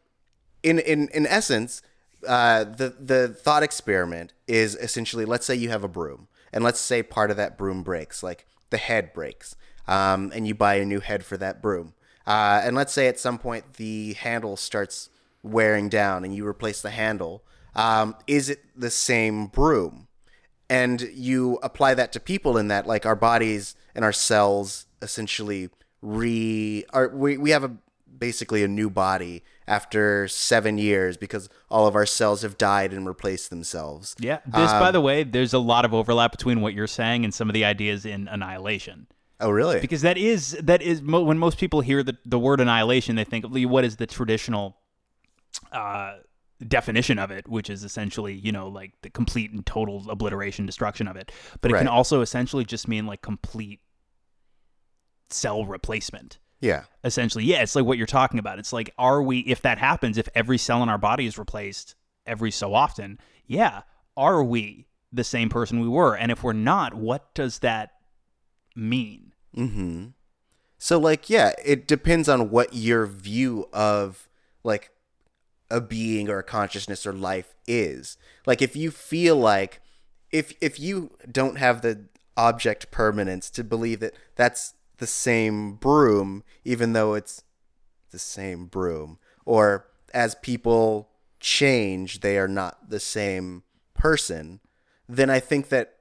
[0.64, 1.82] in in in essence
[2.26, 6.80] uh, the the thought experiment is essentially let's say you have a broom and let's
[6.80, 9.48] say part of that broom breaks like the head breaks
[9.96, 11.88] um, and you buy a new head for that broom
[12.26, 14.96] Uh, and let's say at some point the handle starts
[15.42, 17.34] wearing down and you replace the handle.
[17.74, 20.08] Um, is it the same broom?
[20.70, 25.68] And you apply that to people in that, like our bodies and our cells essentially
[26.00, 27.72] re are we, we have a
[28.18, 33.06] basically a new body after seven years because all of our cells have died and
[33.06, 34.14] replaced themselves.
[34.18, 34.40] Yeah.
[34.46, 37.48] This, by the way, there's a lot of overlap between what you're saying and some
[37.48, 39.06] of the ideas in Annihilation.
[39.40, 39.80] Oh, really?
[39.80, 43.24] Because that is that is mo- when most people hear the the word annihilation, they
[43.24, 44.76] think, what is the traditional
[45.72, 46.18] uh,
[46.66, 51.08] definition of it?" Which is essentially, you know, like the complete and total obliteration, destruction
[51.08, 51.32] of it.
[51.60, 53.80] But it can also essentially just mean like complete
[55.30, 56.38] cell replacement.
[56.64, 56.84] Yeah.
[57.04, 60.18] essentially yeah it's like what you're talking about it's like are we if that happens
[60.18, 61.94] if every cell in our body is replaced
[62.26, 63.82] every so often yeah
[64.16, 67.90] are we the same person we were and if we're not what does that
[68.74, 70.06] mean Mm-hmm.
[70.78, 74.28] So like yeah, it depends on what your view of
[74.62, 74.90] like
[75.70, 78.16] a being or a consciousness or life is.
[78.46, 79.80] Like if you feel like
[80.30, 82.06] if if you don't have the
[82.36, 87.42] object permanence to believe that that's the same broom even though it's
[88.10, 93.62] the same broom or as people change they are not the same
[93.94, 94.60] person
[95.08, 95.94] then I think that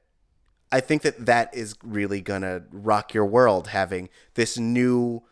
[0.72, 5.24] I think that that is really gonna rock your world having this new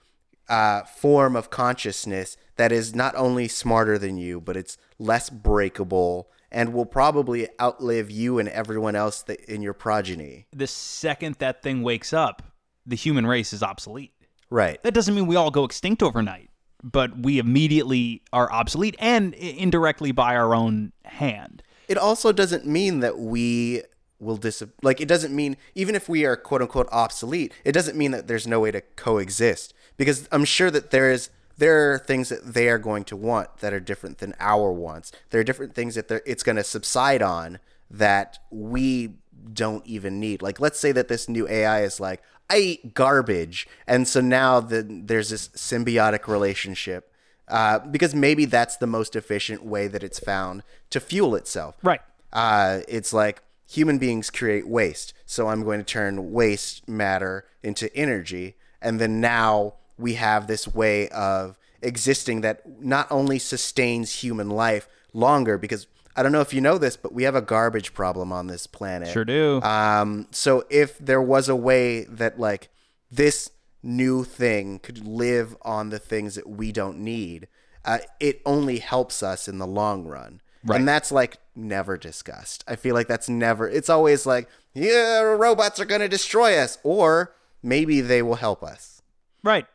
[0.47, 6.29] uh, form of consciousness that is not only smarter than you, but it's less breakable
[6.51, 10.45] and will probably outlive you and everyone else that, in your progeny.
[10.53, 12.50] the second that thing wakes up
[12.85, 14.13] the human race is obsolete
[14.49, 14.81] Right.
[14.83, 16.49] that doesn't mean we all go extinct overnight
[16.83, 22.99] but we immediately are obsolete and indirectly by our own hand It also doesn't mean
[23.01, 23.83] that we
[24.19, 27.97] will dis like it doesn't mean even if we are quote unquote obsolete, it doesn't
[27.97, 31.97] mean that there's no way to coexist because I'm sure that there is there are
[31.99, 35.11] things that they are going to want that are different than our wants.
[35.29, 37.59] There are different things that they're, it's going to subside on
[37.89, 39.15] that we
[39.53, 40.41] don't even need.
[40.41, 42.21] Like let's say that this new AI is like
[42.51, 43.67] I eat garbage.
[43.87, 47.13] And so now the, there's this symbiotic relationship
[47.47, 51.75] uh, because maybe that's the most efficient way that it's found to fuel itself.
[51.83, 52.01] right.
[52.33, 57.93] Uh, it's like human beings create waste, so I'm going to turn waste matter into
[57.93, 64.49] energy, and then now we have this way of existing that not only sustains human
[64.49, 67.93] life longer because I don't know if you know this, but we have a garbage
[67.93, 69.09] problem on this planet.
[69.09, 72.69] sure do Um, so if there was a way that like
[73.09, 73.51] this
[73.83, 77.47] new thing could live on the things that we don't need,
[77.85, 80.41] uh, it only helps us in the long run.
[80.63, 80.77] Right.
[80.79, 82.63] And that's like never discussed.
[82.67, 83.67] I feel like that's never.
[83.67, 87.33] It's always like, yeah, robots are gonna destroy us, or
[87.63, 89.01] maybe they will help us.
[89.43, 89.65] right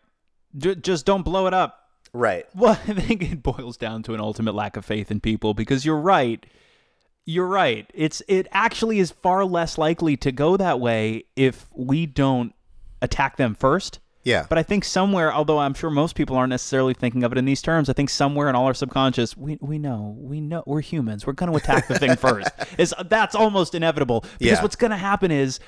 [0.57, 1.86] J- just don't blow it up
[2.17, 2.47] Right.
[2.55, 5.85] Well, I think it boils down to an ultimate lack of faith in people because
[5.85, 6.45] you're right.
[7.25, 7.91] You're right.
[7.95, 12.55] It's it actually is far less likely to go that way if we don't
[13.03, 13.99] attack them first.
[14.25, 14.47] Yeah.
[14.49, 17.45] But I think somewhere, although I'm sure most people aren't necessarily thinking of it in
[17.45, 20.81] these terms, I think somewhere in all our subconscious, we, we know, we know, we're
[20.81, 21.27] humans.
[21.27, 22.51] We're going to attack the thing first.
[22.79, 24.63] Is that's almost inevitable because Yeah.
[24.63, 25.61] what's going to happen is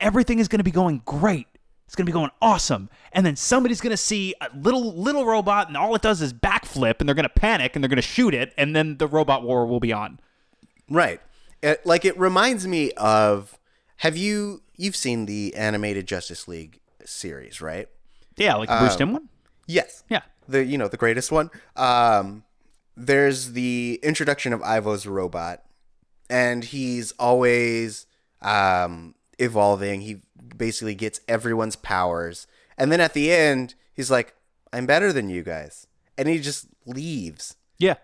[0.00, 1.46] everything is going to be going great.
[1.86, 5.24] It's going to be going awesome, and then somebody's going to see a little little
[5.26, 7.96] robot, and all it does is backflip, and they're going to panic, and they're going
[7.96, 10.18] to shoot it, and then the robot war will be on.
[10.88, 11.20] Right.
[11.62, 13.58] It, like it reminds me of.
[13.98, 17.88] Have you you've seen the animated Justice League series, right?
[18.36, 19.28] Yeah, like the Bruce Timm one.
[19.66, 20.02] Yes.
[20.10, 20.22] Yeah.
[20.48, 21.50] the you know the greatest one.
[21.76, 22.44] Um,
[22.96, 25.62] there's the introduction of Ivo's robot,
[26.28, 28.06] and he's always
[28.42, 30.02] um, evolving.
[30.02, 30.18] He
[30.56, 34.34] basically gets everyone's powers, and then at the end, he's like,
[34.72, 35.86] "I'm better than you guys,"
[36.18, 37.56] and he just leaves.
[37.78, 37.94] Yeah.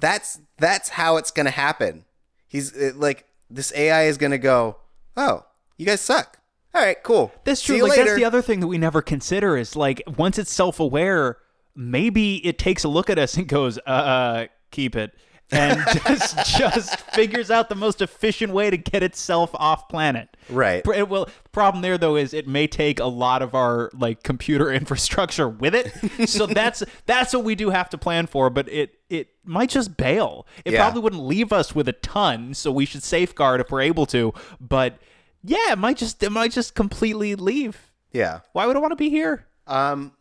[0.00, 2.04] That's that's how it's gonna happen.
[2.46, 4.76] He's it, like, this AI is gonna go,
[5.16, 5.44] "Oh,
[5.76, 6.38] you guys suck."
[6.74, 7.32] All right, cool.
[7.44, 7.80] That's true.
[7.82, 8.04] Like later.
[8.04, 11.38] that's the other thing that we never consider is like once it's self-aware,
[11.74, 15.12] maybe it takes a look at us and goes, "Uh, uh keep it,"
[15.50, 20.36] and just just figures out the most efficient way to get itself off planet.
[20.50, 20.82] Right.
[20.94, 21.28] It will.
[21.52, 25.74] Problem there though is it may take a lot of our like computer infrastructure with
[25.74, 26.28] it.
[26.28, 28.50] so that's that's what we do have to plan for.
[28.50, 30.46] But it it might just bail.
[30.64, 30.82] It Yeah.
[30.82, 32.54] probably wouldn't leave us with a ton.
[32.54, 34.34] So we should safeguard if we're able to.
[34.60, 34.98] But
[35.42, 37.90] yeah, it might just it might just completely leave.
[38.12, 38.40] Yeah.
[38.52, 39.46] Why would I want to be here?
[39.66, 40.12] Um,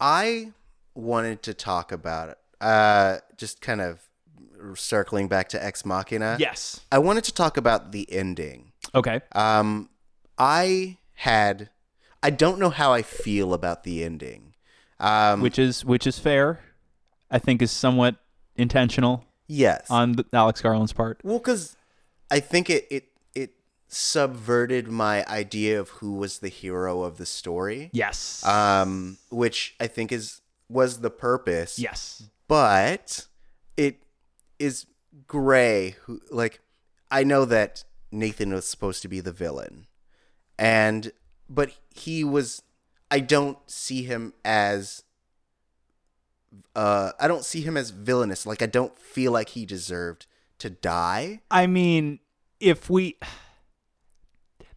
[0.00, 0.52] I
[0.94, 2.38] wanted to talk about it.
[2.60, 4.07] Uh, just kind of
[4.74, 6.36] circling back to Ex Machina.
[6.38, 6.80] Yes.
[6.90, 8.72] I wanted to talk about the ending.
[8.94, 9.20] Okay.
[9.32, 9.88] Um,
[10.38, 11.70] I had,
[12.22, 14.54] I don't know how I feel about the ending.
[15.00, 16.60] Um, which is which is fair.
[17.30, 18.16] I think is somewhat
[18.56, 19.86] intentional yes.
[19.90, 21.20] on the, Alex Garland's part.
[21.22, 21.76] Well, because
[22.30, 23.04] I think it it
[23.34, 23.54] it
[23.88, 27.90] subverted my idea of who was the hero of the story.
[27.92, 28.44] Yes.
[28.44, 31.78] Um, which I think is was the purpose.
[31.78, 32.24] yes.
[32.46, 33.26] But
[33.76, 34.02] it
[34.58, 34.86] is
[35.26, 36.60] Gray who like
[37.10, 39.86] I know that Nathan was supposed to be the villain.
[40.58, 41.12] And
[41.48, 42.62] but he was
[43.10, 45.02] I don't see him as
[46.74, 48.46] uh I don't see him as villainous.
[48.46, 50.26] Like I don't feel like he deserved
[50.58, 51.40] to die.
[51.50, 52.18] I mean,
[52.60, 53.16] if we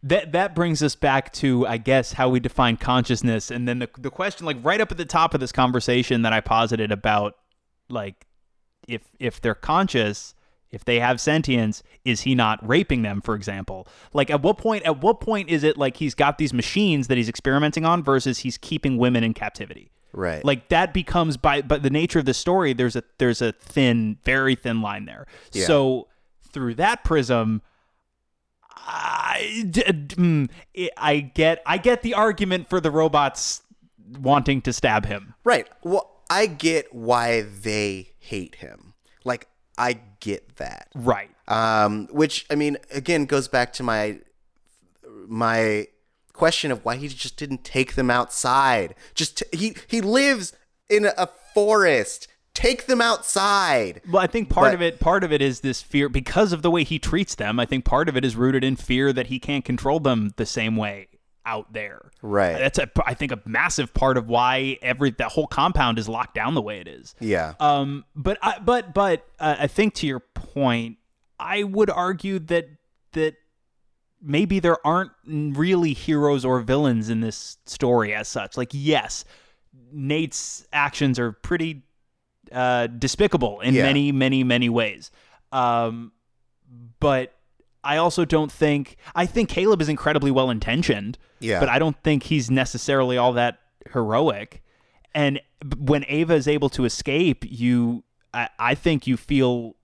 [0.02, 3.88] that that brings us back to I guess how we define consciousness and then the
[3.98, 7.36] the question like right up at the top of this conversation that I posited about
[7.88, 8.26] like
[8.88, 10.34] if if they're conscious
[10.70, 14.82] if they have sentience is he not raping them for example like at what point
[14.84, 18.38] at what point is it like he's got these machines that he's experimenting on versus
[18.38, 20.44] he's keeping women in captivity Right.
[20.44, 24.18] like that becomes by but the nature of the story there's a there's a thin
[24.24, 25.66] very thin line there Yeah.
[25.66, 26.08] so
[26.52, 27.62] through that prism
[28.84, 30.50] I, mm,
[30.96, 33.62] I get I get the argument for the robots
[34.20, 35.68] wanting to stab him Right.
[35.82, 38.94] Well, I get why they hate him.
[39.24, 40.88] Like I get that.
[40.94, 44.18] right Um, which I mean, again, goes back to my
[45.26, 45.86] my
[46.32, 48.94] question of why he just didn't take them outside.
[49.14, 50.52] Just t- he he lives
[50.88, 52.28] in a forest.
[52.54, 54.02] Take them outside.
[54.10, 56.60] Well, I think part But- of it, part of it is this fear because of
[56.62, 57.58] the way he treats them.
[57.58, 60.44] I think part of it is rooted in fear that he can't control them the
[60.46, 61.08] same way
[61.44, 62.10] out there.
[62.22, 62.56] Right.
[62.58, 66.34] That's a, I think, a massive part of why every that whole compound is locked
[66.34, 67.14] down the way it is.
[67.20, 67.54] Yeah.
[67.60, 70.98] Um, but I, but but uh, I think to your point,
[71.38, 72.68] I would argue that
[73.12, 73.34] that
[74.20, 78.56] maybe there aren't really heroes or villains in this story as such.
[78.56, 79.24] Like, yes,
[79.92, 81.82] Nate's actions are pretty
[82.52, 83.82] uh, despicable in Yeah.
[83.82, 85.10] many, many, many ways.
[85.50, 86.12] Um,
[87.00, 87.34] but
[87.84, 91.18] I also don't think I think Caleb is incredibly well intentioned.
[91.40, 91.60] Yeah.
[91.60, 93.58] But I don't think he's necessarily all that
[93.92, 94.62] heroic.
[95.14, 95.40] And
[95.76, 99.76] when Ava is able to escape, you, I, I think you feel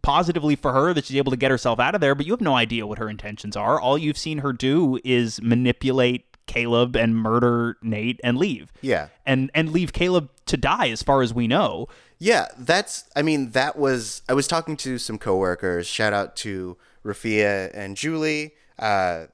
[0.00, 2.40] positively for her that she's able to get herself out of there, but you have
[2.40, 3.80] no idea what her intentions are.
[3.80, 8.72] All you've seen her do is manipulate Caleb and murder Nate and leave.
[8.80, 9.08] Yeah.
[9.26, 11.88] And and leave Caleb to die as far as we know.
[12.18, 13.04] Yeah, that's.
[13.16, 14.22] I mean, that was.
[14.28, 15.86] I was talking to some coworkers.
[15.86, 18.54] Shout out to Rafia and Julie.
[18.78, 19.26] Uh,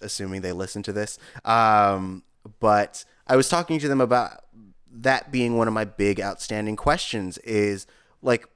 [0.00, 1.18] assuming they listen to this.
[1.44, 2.22] Um,
[2.60, 4.44] but I was talking to them about
[4.90, 7.38] that being one of my big outstanding questions.
[7.38, 7.86] Is
[8.22, 8.48] like,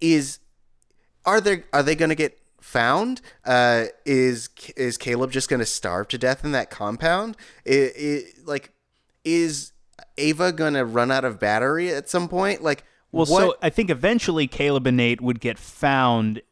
[0.00, 0.40] is
[1.24, 3.20] are there are they going to get found?
[3.44, 7.36] Uh, is is Caleb just going to starve to death in that compound?
[7.66, 8.72] I i like,
[9.24, 9.72] is
[10.18, 12.62] Ava going to run out of battery at some point?
[12.62, 13.40] Like, Well, what?
[13.40, 16.42] so I think eventually Caleb and Nate would get found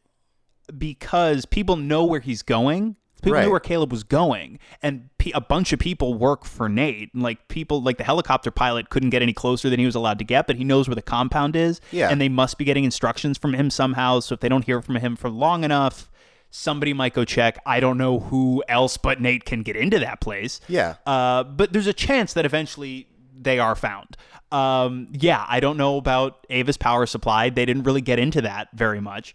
[0.78, 2.96] because people know where he's going.
[3.22, 3.44] People Right.
[3.44, 7.14] knew where Caleb was going, and pe- a bunch of people work for Nate.
[7.14, 10.18] And, Like people, like the helicopter pilot, couldn't get any closer than he was allowed
[10.18, 11.80] to get, but he knows where the compound is.
[11.92, 12.08] Yeah.
[12.10, 14.18] and they must be getting instructions from him somehow.
[14.20, 16.10] So if they don't hear from him for long enough,
[16.50, 17.58] somebody might go check.
[17.64, 20.60] I don't know who else but Nate can get into that place.
[20.68, 20.96] Yeah.
[21.06, 23.06] Uh, but there's a chance that eventually
[23.40, 24.16] they are found.
[24.50, 27.50] Um, yeah, I don't know about Ava's power supply.
[27.50, 29.34] They didn't really get into that very much.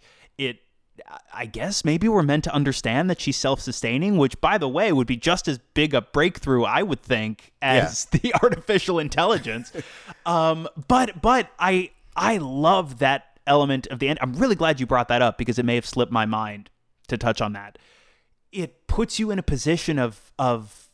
[1.32, 5.06] I guess, maybe we're meant to understand that she's self-sustaining, which, by the way, would
[5.06, 9.72] be just as big a breakthrough, I would think, as the artificial intelligence.
[10.26, 14.18] um, but, but I, I love that element of the end.
[14.22, 16.70] I'm really glad you brought that up because it may have slipped my mind
[17.08, 17.78] to touch on that.
[18.52, 20.88] It puts you in a position of of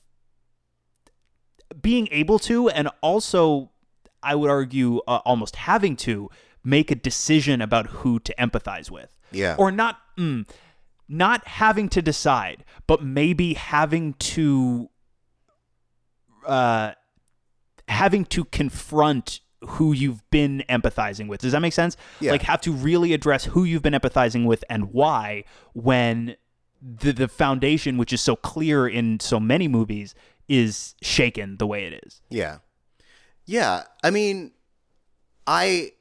[1.81, 3.71] being able to and also
[4.23, 6.31] i would argue uh, almost having to
[6.63, 9.57] make a decision about who to empathize with Yeah.
[9.59, 10.49] or not mm,
[11.09, 14.89] not having to decide but maybe having to
[16.47, 16.93] uh
[17.89, 22.33] having to confront who you've been empathizing with does that make sense Yeah.
[22.33, 26.37] like have to really address who you've been empathizing with and why when
[26.83, 30.15] the the foundation which is so clear in so many movies
[30.49, 32.59] is shaken the way it is Yeah.
[33.47, 33.85] Yeah.
[34.03, 34.53] I mean,
[35.47, 35.93] I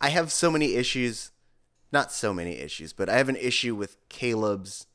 [0.00, 1.30] I have so many issues,
[1.92, 4.86] not so many issues, but I have an issue with Caleb's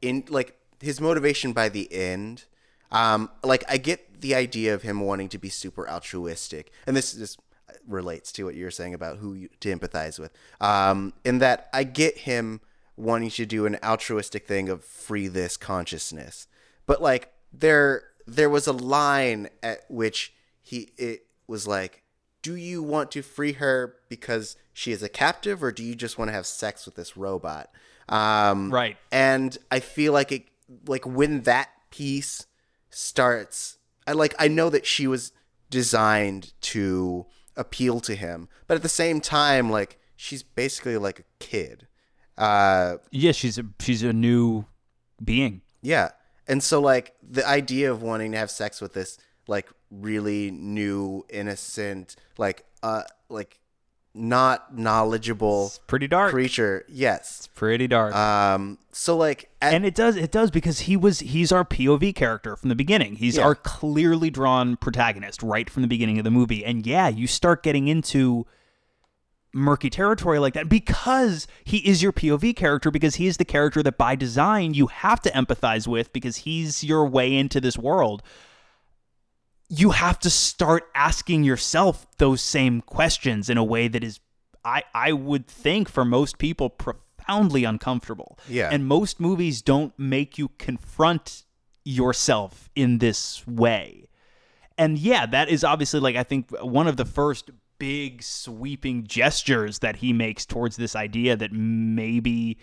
[0.00, 2.44] in like his motivation by the end.
[2.90, 6.72] Um like I get the idea of him wanting to be super altruistic.
[6.86, 7.40] And this just
[7.86, 10.32] relates to what you're saying about who you, to empathize with.
[10.60, 12.60] Um in that I get him
[12.96, 16.46] wanting to do an altruistic thing of free this consciousness.
[16.86, 22.02] But like there there was a line at which he it was like,
[22.46, 26.18] "Do you want to free her because she is a captive, or do you just
[26.18, 27.66] want to have sex with this robot?"
[28.08, 28.96] Um, Right.
[29.10, 30.44] And I feel like it,
[30.86, 32.46] like when that piece
[32.90, 35.32] starts, I like I know that she was
[35.70, 37.26] designed to
[37.56, 41.86] appeal to him, but at the same time, like she's basically like a kid.
[42.38, 44.66] Uh, Yeah, she's a she's a new
[45.22, 45.62] being.
[45.82, 46.10] yeah.
[46.48, 49.18] And so like the idea of wanting to have sex with this
[49.48, 53.58] like really new innocent like uh like
[54.14, 56.30] not knowledgeable Pretty dark.
[56.30, 56.84] creature.
[56.88, 57.48] Yes.
[57.54, 58.14] Pretty dark.
[58.14, 62.14] Um so like at, and it does it does because he was he's our POV
[62.14, 63.16] character from the beginning.
[63.16, 63.44] He's Yeah.
[63.44, 66.64] our clearly drawn protagonist right from the beginning of the movie.
[66.64, 68.46] And yeah, you start getting into
[69.52, 73.82] murky territory like that because he is your POV character because he is the character
[73.82, 78.22] that by design you have to empathize with because he's your way into this world.
[79.68, 84.20] You have to start asking yourself those same questions in a way that is
[84.64, 88.38] I I would think for most people profoundly uncomfortable.
[88.48, 88.68] Yeah.
[88.70, 91.44] And most movies don't make you confront
[91.84, 94.08] yourself in this way.
[94.78, 99.80] And yeah, that is obviously like I think one of the first big sweeping gestures
[99.80, 102.58] that he makes towards this idea that maybe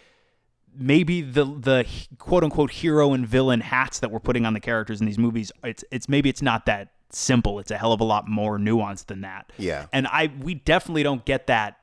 [0.75, 1.85] maybe the the
[2.17, 5.51] quote unquote hero and villain hats that we're putting on the characters in these movies
[5.63, 9.05] it's it's maybe it's not that simple it's a hell of a lot more nuanced
[9.07, 9.85] than that Yeah.
[9.93, 11.77] and i we definitely don't get that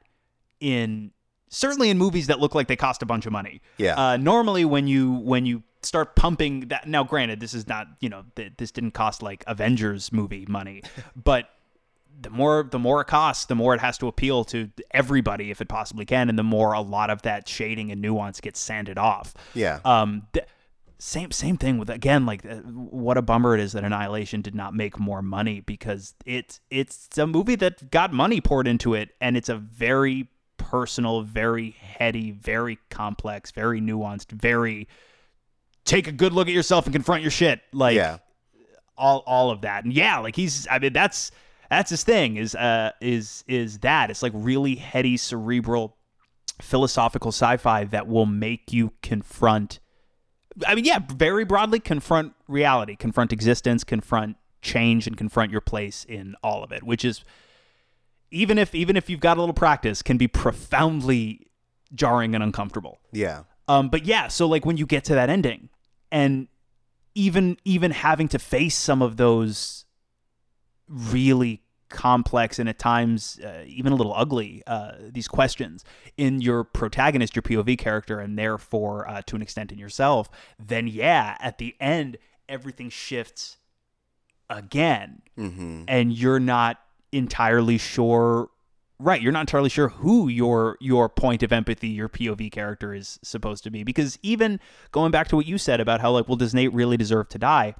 [0.60, 1.10] in
[1.48, 3.94] certainly in movies that look like they cost a bunch of money Yeah.
[3.96, 8.08] uh, normally when you when you start pumping that now granted this is not you
[8.08, 10.82] know th- this didn't cost like avengers movie money
[11.16, 11.48] but
[12.22, 15.62] the more the more it costs, the more it has to appeal to everybody if
[15.62, 18.98] it possibly can, and the more a lot of that shading and nuance gets sanded
[18.98, 19.32] off.
[19.54, 19.78] Yeah.
[19.86, 20.26] Um.
[20.34, 20.44] th-
[21.00, 24.54] same same thing with again like uh, what a bummer it is that Annihilation did
[24.54, 29.10] not make more money because it's it's a movie that got money poured into it
[29.20, 30.28] and it's a very
[30.60, 34.86] personal, very heady, very complex, very nuanced, very
[35.84, 38.18] take a good look at yourself and confront your shit like yeah.
[38.96, 39.84] all all of that.
[39.84, 41.32] And yeah, like he's I mean that's
[41.70, 44.10] that's his thing is uh is is that.
[44.10, 45.96] It's like really heady cerebral
[46.60, 49.80] philosophical sci-fi that will make you confront
[50.66, 56.04] I mean yeah, very broadly confront reality, confront existence, confront change and confront your place
[56.08, 57.24] in all of it, which is
[58.30, 61.48] even if even if you've got a little practice can be profoundly
[61.94, 62.98] jarring and uncomfortable.
[63.12, 63.44] Yeah.
[63.68, 65.68] Um, but yeah, so like when you get to that ending,
[66.10, 66.48] and
[67.14, 69.84] even even having to face some of those
[70.88, 75.84] really complex and at times uh, even a little ugly uh, these questions
[76.16, 80.86] in your protagonist, your POV character, and therefore uh, to an extent in yourself, then
[80.86, 82.16] yeah, at the end
[82.48, 83.58] everything shifts
[84.48, 85.84] again, Mm-hmm.
[85.88, 86.78] and you're not
[87.12, 88.50] entirely sure
[88.98, 93.18] right you're not entirely sure who your your point of empathy your pov character is
[93.22, 93.82] supposed to be.
[93.84, 94.60] Because even
[94.92, 97.38] going back to what you said about how like well does nate really deserve to
[97.38, 97.74] die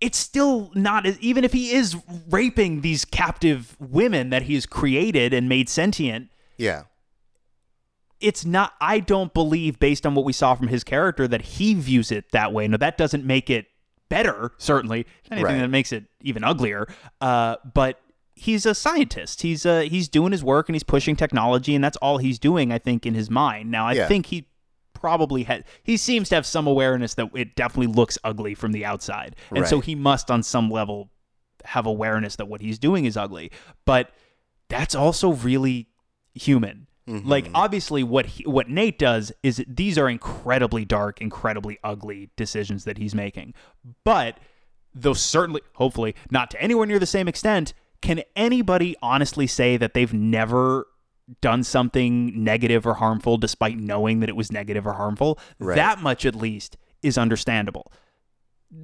[0.00, 1.96] it's still not even if he is
[2.28, 6.28] raping these captive women that he's created and made sentient
[6.58, 6.82] Yeah.
[8.20, 11.74] it's not i don't believe based on what we saw from his character that he
[11.74, 13.66] views it that way no that doesn't make it
[14.08, 15.58] better certainly anything Right.
[15.60, 16.86] that makes it even uglier
[17.20, 18.00] uh, but
[18.34, 21.96] he's a scientist he's uh, he's doing his work and he's pushing technology and that's
[21.98, 24.06] all he's doing i think in his mind now i Yeah.
[24.08, 24.46] think he
[25.06, 28.84] probably had he seems to have some awareness that it definitely looks ugly from the
[28.84, 29.36] outside.
[29.54, 31.10] And so he must on some level
[31.64, 33.52] have awareness that what he's doing is ugly.
[33.84, 34.10] But
[34.68, 35.86] that's also really
[36.34, 36.88] human.
[37.08, 37.28] Mm-hmm.
[37.28, 42.82] Like obviously what he, what Nate does is these are incredibly dark, incredibly ugly decisions
[42.82, 43.54] that he's making.
[44.02, 44.40] But
[44.92, 49.94] though certainly hopefully not to anywhere near the same extent, can anybody honestly say that
[49.94, 50.88] they've never
[51.40, 55.38] done something negative or harmful despite knowing that it was negative or harmful?
[55.58, 55.76] Right.
[55.76, 57.92] That much at least is understandable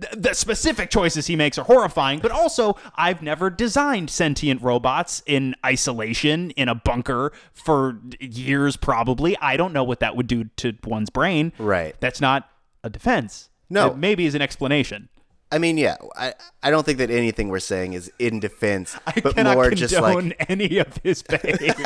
[0.00, 5.22] th- the specific choices he makes are horrifying, but also I've never designed sentient robots
[5.26, 9.36] in isolation in a bunker for years probably.
[9.38, 11.52] I don't know what that would do to one's brain.
[11.58, 11.96] Right.
[12.00, 12.48] That's not
[12.84, 13.50] a defense.
[13.70, 13.88] No.
[13.88, 15.08] It maybe is an explanation.
[15.52, 15.98] I mean, yeah.
[16.16, 16.32] I
[16.62, 19.76] I don't think that anything we're saying is in defense, I but cannot more condone
[19.76, 21.84] just like any of his behavior.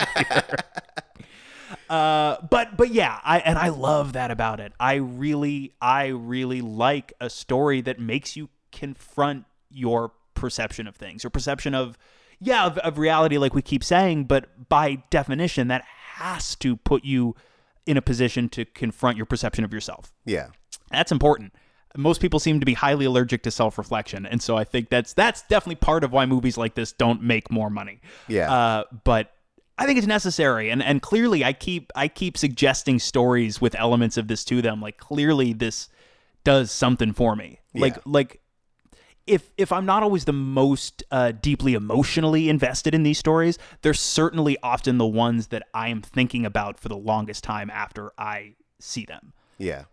[1.91, 4.73] uh, but but yeah, I and I love that about it.
[4.79, 11.25] I really I really like a story that makes you confront your perception of things,
[11.25, 11.99] your perception of
[12.39, 14.25] yeah of, of reality, like we keep saying.
[14.25, 15.83] But by definition, that
[16.15, 17.35] has to put you
[17.85, 20.13] in a position to confront your perception of yourself.
[20.25, 20.49] yeah.
[20.93, 21.53] That's important
[21.97, 25.43] most people seem to be highly allergic to self-reflection, and so I think that's that's
[25.43, 28.01] definitely part of why movies like this don't make more money.
[28.29, 28.53] Yeah.
[28.53, 29.33] Uh, but
[29.79, 34.17] I think it's necessary, and and clearly I keep I keep suggesting stories with elements
[34.17, 34.81] of this to them.
[34.81, 35.89] Like clearly this
[36.45, 37.61] does something for me.
[37.75, 38.03] Like Yeah.
[38.07, 38.41] like
[39.27, 43.93] if if I'm not always the most uh, deeply emotionally invested in these stories, they're
[43.95, 48.55] certainly often the ones that I am thinking about for the longest time after I
[48.79, 49.33] see them.
[49.59, 49.85] Yeah.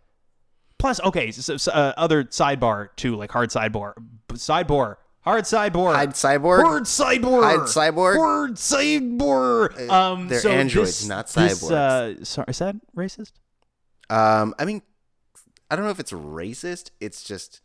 [0.84, 3.94] Plus, okay, so, so, uh, other sidebar too, like hard sidebar,
[4.34, 6.62] sidebar, hard sidebar, Hide cyborg.
[6.62, 7.42] Word cyborg.
[7.42, 8.18] Hide cyborg?
[8.18, 9.88] Word cyborg.
[9.88, 11.70] Um, they're so androids, this- not this, cyborgs.
[12.20, 13.32] uh, sorry, is that racist?
[14.10, 14.82] Um, I mean,
[15.70, 16.90] I don't know if it's racist.
[17.00, 17.62] It's just,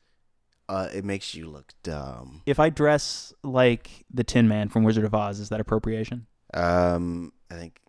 [0.70, 2.42] uh, it makes you look dumb.
[2.46, 6.26] If I dress like the Tin Man from Wizard of Oz, is that appropriation?
[6.54, 7.82] Um, I think,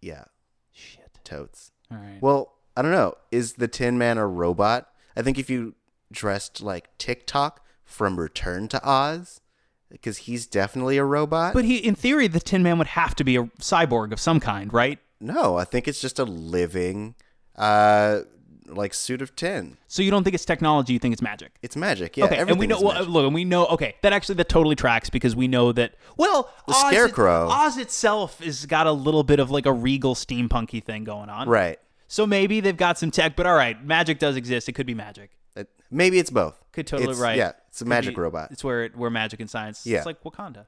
[0.00, 0.24] yeah,
[0.72, 1.18] Shit.
[1.24, 1.72] totes.
[1.90, 2.22] All right.
[2.22, 3.14] Well, I don't know.
[3.32, 4.86] Is the Tin Man a robot?
[5.16, 5.74] I think if you
[6.12, 9.40] dressed like Tik-Tok from Return to Oz,
[9.90, 11.54] because he's definitely a robot.
[11.54, 14.38] but he, in theory, the Tin Man would have to be a cyborg of some
[14.38, 15.00] kind, right?
[15.20, 17.16] no, I think it's just a living,
[17.56, 18.20] uh,
[18.68, 19.76] like suit of tin.
[19.88, 20.92] So you don't think it's technology?
[20.92, 21.56] You think it's magic?
[21.62, 22.16] It's magic.
[22.16, 22.26] Yeah.
[22.26, 22.80] okay, and we know.
[22.80, 23.66] Well, look, and we know.
[23.66, 25.94] Okay, that actually that totally tracks because we know that.
[26.16, 27.48] Well, The Oz, Scarecrow.
[27.50, 31.48] Oz itself has got a little bit of like a regal steampunky thing going on.
[31.48, 31.80] right.
[32.08, 34.68] So maybe they've got some tech, but all right, magic does exist.
[34.68, 35.30] It could be magic.
[35.54, 36.58] It- maybe it's both.
[36.72, 37.36] Could totally It's- right.
[37.36, 38.50] Yeah, it's a Could magic be- robot.
[38.50, 39.86] It's where it, where magic and science.
[39.86, 39.98] Yeah.
[39.98, 40.66] It's like Wakanda.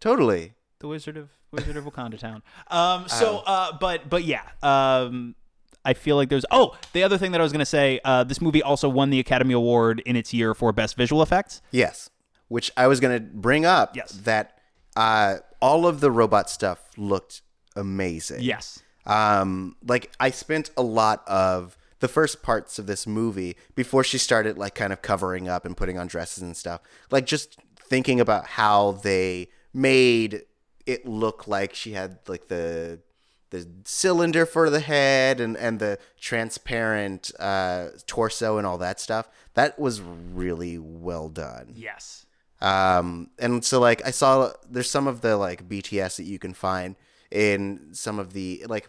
[0.00, 0.54] Totally.
[0.78, 2.42] the Wizard of Wizard of Wakanda Town.
[2.70, 3.52] Um, so, Oh.
[3.52, 5.34] uh, but but yeah, um,
[5.84, 6.44] I feel like there's.
[6.50, 9.18] Oh, the other thing that I was gonna say, uh, this movie also won the
[9.18, 11.62] Academy Award in its year for best visual effects.
[11.70, 12.10] Yes.
[12.48, 13.96] Which I was going to bring up.
[13.96, 14.12] Yes.
[14.12, 14.58] That
[14.94, 17.42] uh, all of the robot stuff looked
[17.74, 18.40] amazing.
[18.42, 18.80] Yes.
[19.06, 24.18] Um, like I spent a lot of the first parts of this movie before she
[24.18, 26.80] started like kind of covering up and putting on dresses and stuff.
[27.10, 30.42] Like just thinking about how they made
[30.86, 33.00] it look like she had like the
[33.50, 39.28] the cylinder for the head and and the transparent uh torso and all that stuff.
[39.54, 41.72] That was really well done.
[41.74, 42.26] Yes.
[42.60, 46.54] Um, and so like I saw there's some of the like BTS that you can
[46.54, 46.96] find
[47.30, 48.88] in some of the like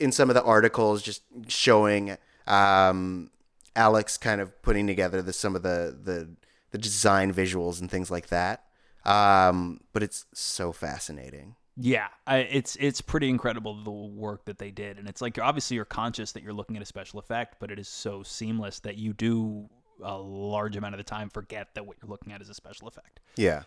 [0.00, 2.16] in some of the articles just showing
[2.46, 3.30] um
[3.76, 6.30] Alex kind of putting together the some of the the
[6.70, 8.64] the design visuals and things like that.
[9.04, 11.56] Um, but it's so fascinating.
[11.76, 15.76] Yeah, I, it's it's pretty incredible the work that they did, and it's like obviously
[15.76, 18.96] you're conscious that you're looking at a special effect, but it is so seamless that
[18.96, 19.68] you do
[20.02, 22.88] a large amount of the time forget that what you're looking at is a special
[22.88, 23.20] effect.
[23.36, 23.62] Yeah.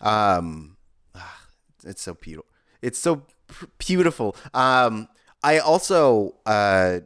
[0.00, 0.76] Um,
[1.14, 1.42] ah,
[1.84, 2.50] it's so beautiful.
[2.82, 4.36] It's so p- beautiful.
[4.54, 5.08] Um,
[5.42, 7.00] I also, uh,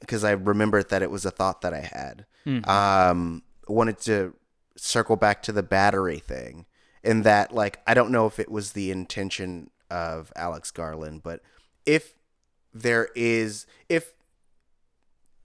[0.00, 2.26] because I remembered that it was a thought that I had,
[2.66, 4.34] um, wanted to
[4.76, 6.66] circle back to the battery thing,
[7.02, 11.40] in that, like, I don't know if it was the intention of Alex Garland, but
[11.86, 12.14] if
[12.72, 14.14] there is, if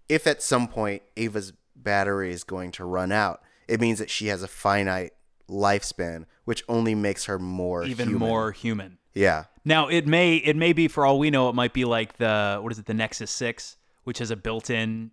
[0.10, 4.28] if at some point Ava's battery is going to run out, it means that she
[4.28, 5.14] has a finite
[5.50, 8.28] lifespan, which only makes her more Even human.
[8.30, 8.98] more human.
[9.14, 9.46] Yeah.
[9.66, 12.60] Now it may it may be for all we know it might be like the
[12.62, 15.12] what is it the Nexus 6 which has a built-in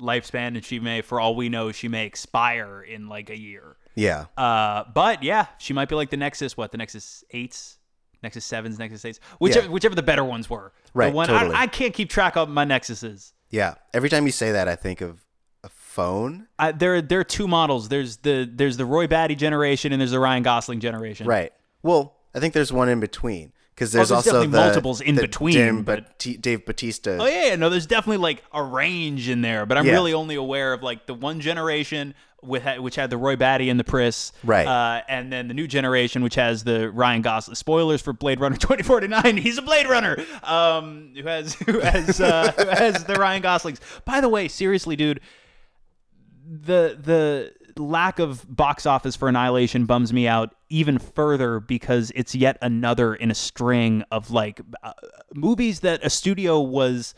[0.00, 3.76] lifespan and she may for all we know she may expire in like a year.
[3.94, 4.26] Yeah.
[4.36, 7.76] Uh but yeah, she might be like the Nexus what the Nexus 8s,
[8.22, 9.72] Nexus 7s, Nexus 8s, whichever Yeah.
[9.72, 10.72] whichever the better ones were.
[10.92, 11.54] Right, The one totally.
[11.54, 13.32] I, I can't keep track of my Nexuses.
[13.50, 13.74] Yeah.
[13.94, 15.24] Every time you say that, I think of
[15.62, 16.48] a phone.
[16.58, 17.88] I, there there are two models.
[17.88, 21.26] There's the there's the Roy Batty generation and there's the Ryan Gosling generation.
[21.26, 21.52] Right.
[21.82, 25.20] Well, I think there's one in between because there's, there's also the, multiples in the
[25.22, 27.18] between, but- Dave Batista.
[27.20, 29.92] Oh yeah, yeah, no, there's definitely like a range in there, but I'm Yeah.
[29.92, 33.78] really only aware of like the one generation with which had the Roy Batty and
[33.80, 34.66] the Priss, Right.
[34.66, 37.54] Uh, and then the new generation which has the Ryan Gosling.
[37.56, 39.36] Spoilers for Blade Runner 2049.
[39.36, 40.16] He's a Blade Runner.
[40.42, 43.80] Um, who has who has uh, who has the Ryan Goslings.
[44.04, 45.20] By the way, seriously, dude,
[46.46, 52.34] the the lack of box office for Annihilation bums me out even further because it's
[52.34, 54.92] yet another in a string of like uh,
[55.34, 57.14] movies that a studio was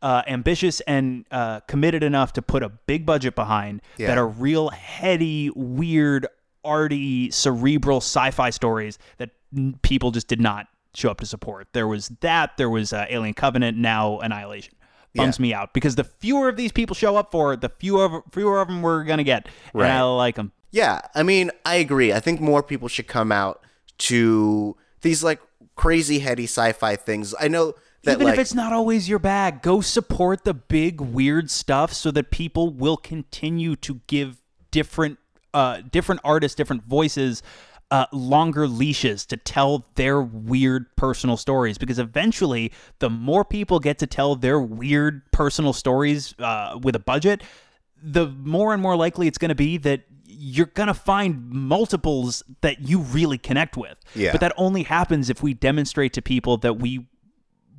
[0.00, 4.08] uh, ambitious and uh, committed enough to put a big budget behind Yeah.
[4.08, 6.26] that are real heady, weird,
[6.64, 11.68] arty, cerebral sci-fi stories that n- people just did not show up to support.
[11.72, 12.56] There was that.
[12.56, 13.78] There was uh, Alien Covenant.
[13.78, 14.74] Now Annihilation.
[15.14, 18.04] Bums me out because the fewer of these people show up for it, the fewer
[18.04, 19.88] of, fewer of them we're gonna get, Right.
[19.88, 20.52] and I like them.
[20.70, 22.12] Yeah, I mean, I agree.
[22.14, 23.62] I think more people should come out
[23.98, 25.40] to these like
[25.76, 27.34] crazy heady sci-fi things.
[27.38, 31.00] I know that Even like if it's not always your bag, go support the big
[31.00, 34.40] weird stuff so that people will continue to give
[34.70, 35.18] different
[35.54, 37.42] uh, different artists, different voices,
[37.92, 41.76] uh, longer leashes to tell their weird personal stories.
[41.76, 46.98] Because eventually, the more people get to tell their weird personal stories uh, with a
[46.98, 47.42] budget,
[48.02, 52.42] the more and more likely it's going to be that you're going to find multiples
[52.62, 53.98] that you really connect with.
[54.14, 54.32] Yeah.
[54.32, 57.06] But that only happens if we demonstrate to people that we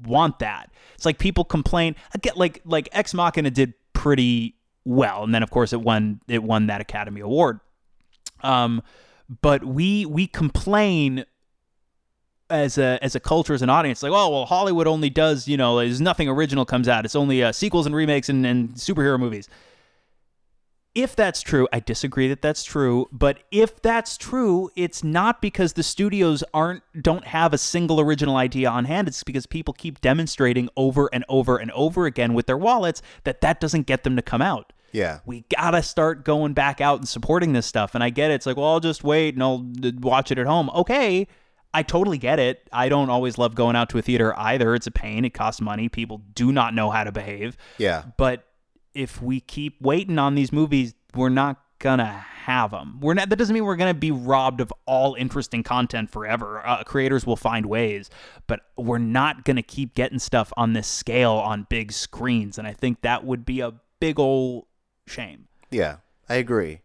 [0.06, 0.70] want that.
[0.94, 1.96] It's like people complain.
[2.14, 6.22] I get like like Ex Machina did pretty well, and then of course it won
[6.28, 7.62] it won that Academy Award.
[8.42, 8.84] Um,
[9.42, 11.26] but we we complain
[12.50, 15.58] as a as a culture as an audience like oh well Hollywood only does you
[15.58, 19.20] know there's nothing original comes out it's only uh, sequels and remakes and, and superhero
[19.20, 19.50] movies
[20.96, 25.74] if that's true, I disagree that that's true, but if that's true, it's not because
[25.74, 29.08] the studios aren't don't have a single original idea on hand.
[29.08, 33.42] It's because people keep demonstrating over and over and over again with their wallets that
[33.42, 34.72] that doesn't get them to come out.
[34.94, 35.20] Yeah.
[35.26, 37.96] We gotta start going back out and supporting this stuff.
[37.96, 38.36] And I get it.
[38.36, 39.66] It's like, well, I'll just wait and I'll
[40.00, 40.70] watch it at home.
[40.74, 41.28] Okay,
[41.74, 42.70] I totally get it.
[42.72, 44.76] I don't always love going out to a theater either.
[44.76, 45.26] It's a pain.
[45.26, 45.90] It costs money.
[45.90, 47.58] People do not know how to behave.
[47.78, 48.04] Yeah.
[48.18, 48.46] But
[48.94, 53.00] if we keep waiting on these movies, we're not gonna have them.
[53.02, 53.30] We're not.
[53.30, 56.62] That doesn't mean we're gonna be robbed of all interesting content forever.
[56.66, 58.10] Uh, creators will find ways,
[58.48, 62.58] but we're not gonna keep getting stuff on this scale on big screens.
[62.58, 64.68] And I think that would be a big ol'
[65.08, 65.48] shame.
[65.72, 65.98] Yeah.
[66.30, 66.82] I agree.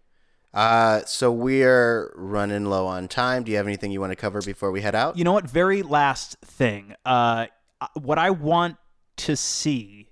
[0.52, 3.44] Uh, so we're running low on time.
[3.44, 5.16] Do you have anything you want to cover before we head out?
[5.16, 5.48] You know what?
[5.48, 6.94] Very last thing.
[7.04, 7.46] Uh,
[7.94, 8.76] what I want
[9.18, 10.08] to see.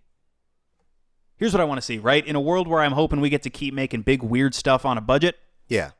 [1.37, 1.99] Here's what I want to see.
[1.99, 4.85] Right in a world where I'm hoping we get to keep making big weird stuff
[4.87, 5.37] on a budget.
[5.69, 5.91] yeah.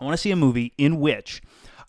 [0.00, 1.40] I want to see a movie in which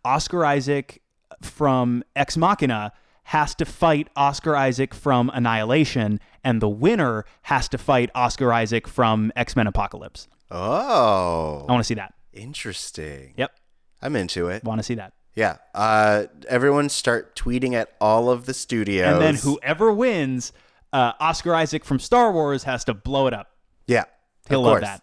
[0.06, 1.02] Oscar Isaac
[1.42, 2.92] from Ex Machina
[3.26, 8.88] has to fight Oscar Isaac from Annihilation, and the winner has to fight Oscar Isaac
[8.88, 10.28] from X Men Apocalypse.
[10.52, 11.66] Oh.
[11.68, 12.14] I want to see that.
[12.34, 13.34] Interesting.
[13.38, 13.52] Yep,
[14.02, 14.64] I'm into it.
[14.64, 15.14] want to see that.
[15.36, 15.58] Yeah.
[15.74, 19.14] Uh, everyone start tweeting at all of the studios.
[19.14, 20.54] And then whoever wins,
[20.92, 23.50] uh, Oscar Isaac from Star Wars has to blow it up.
[23.88, 24.04] Yeah.
[24.48, 25.02] He'll love that.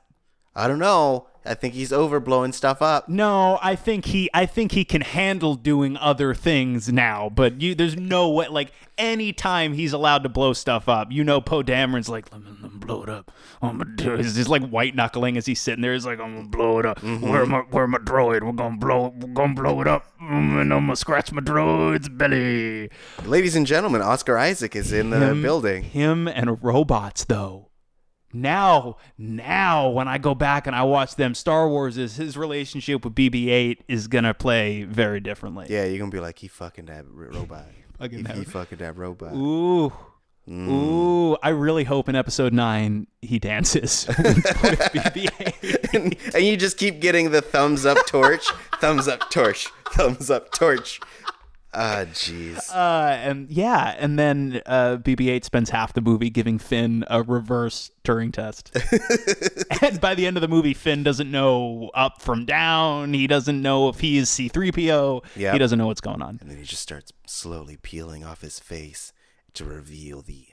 [0.55, 1.27] I don't know.
[1.45, 3.09] I think he's over blowing stuff up.
[3.09, 7.75] No, I think he I think he can handle doing other things now, but you
[7.75, 12.09] there's no way like anytime he's allowed to blow stuff up, you know Poe Dameron's
[12.11, 13.33] like, let me, let me blow it up.
[13.63, 15.95] I'm gonna do He's just like white knuckling as he's sitting there.
[15.95, 17.01] He's like, I'm gonna blow it up.
[17.01, 17.29] Mm-hmm.
[17.29, 18.43] Where my where my droid?
[18.43, 19.15] We're gonna blow it.
[19.15, 20.05] We're gonna blow it up.
[20.23, 22.91] Mm, and I'm gonna scratch my droid's belly.
[23.25, 25.85] Ladies and gentlemen, Oscar Isaac is in the building.
[25.85, 27.70] Him and robots though.
[28.33, 33.05] Now, now when I go back and I watch them, Star Wars is his relationship
[33.05, 35.67] with BB-8 is gonna play very differently.
[35.69, 37.67] Yeah, you're gonna be like, he fucking that robot.
[37.99, 39.35] Fucking he, that- he fucking that robot.
[39.35, 39.93] Ooh.
[40.49, 40.69] Mm.
[40.69, 44.43] Ooh, I really hope in episode nine he dances and,
[46.35, 48.47] and you just keep getting the thumbs up torch,
[48.81, 50.99] thumbs up torch, thumbs up torch.
[51.73, 52.75] Ah, jeez.
[52.75, 57.93] Uh, and yeah, and then uh, BB-8 spends half the movie giving Finn a reverse
[58.03, 58.77] Turing test.
[59.83, 63.15] and by the end of the movie, Finn doesn't know up from down.
[63.15, 65.25] He doesn't know if he is C-3PO.
[65.37, 65.53] Yeah.
[65.53, 66.39] He doesn't know what's going on.
[66.41, 69.13] And then he just starts slowly peeling off his face
[69.55, 70.49] to reveal the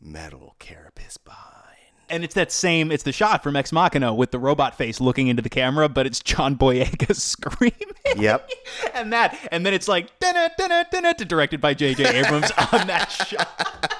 [0.00, 1.69] metal carapace behind.
[2.10, 5.28] And it's that same, it's the shot from Ex Machina with the robot face looking
[5.28, 7.72] into the camera, but it's John Boyega screaming.
[8.16, 8.50] Yep.
[8.94, 12.04] and that, and then it's like directed by J.J.
[12.04, 13.94] Abrams on that shot.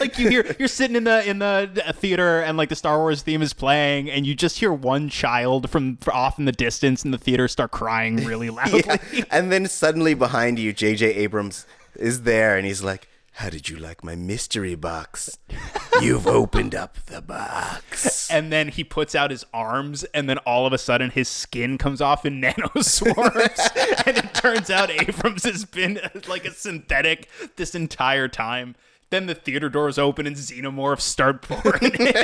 [0.00, 3.22] like you hear, you're sitting in the in the theater, and like the Star Wars
[3.22, 7.12] theme is playing, and you just hear one child from off in the distance in
[7.12, 8.82] the theater start crying really loudly.
[9.12, 9.24] Yeah.
[9.30, 11.14] And then suddenly behind you, J.J.
[11.14, 15.38] Abrams is there, and he's like, "How did you like my mystery box?
[16.02, 20.66] You've opened up the box." And then he puts out his arms, and then all
[20.66, 24.06] of a sudden his skin comes off in nanoswarms.
[24.06, 28.74] and it turns out Abrams has been uh, like a synthetic this entire time.
[29.10, 32.12] Then the theater doors open and xenomorphs start pouring in.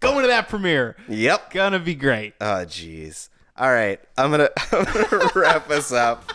[0.00, 0.96] Going to that premiere.
[1.08, 1.50] Yep.
[1.52, 2.34] Gonna be great.
[2.40, 3.28] Oh, jeez.
[3.56, 6.30] All right, I'm gonna, I'm gonna wrap us up.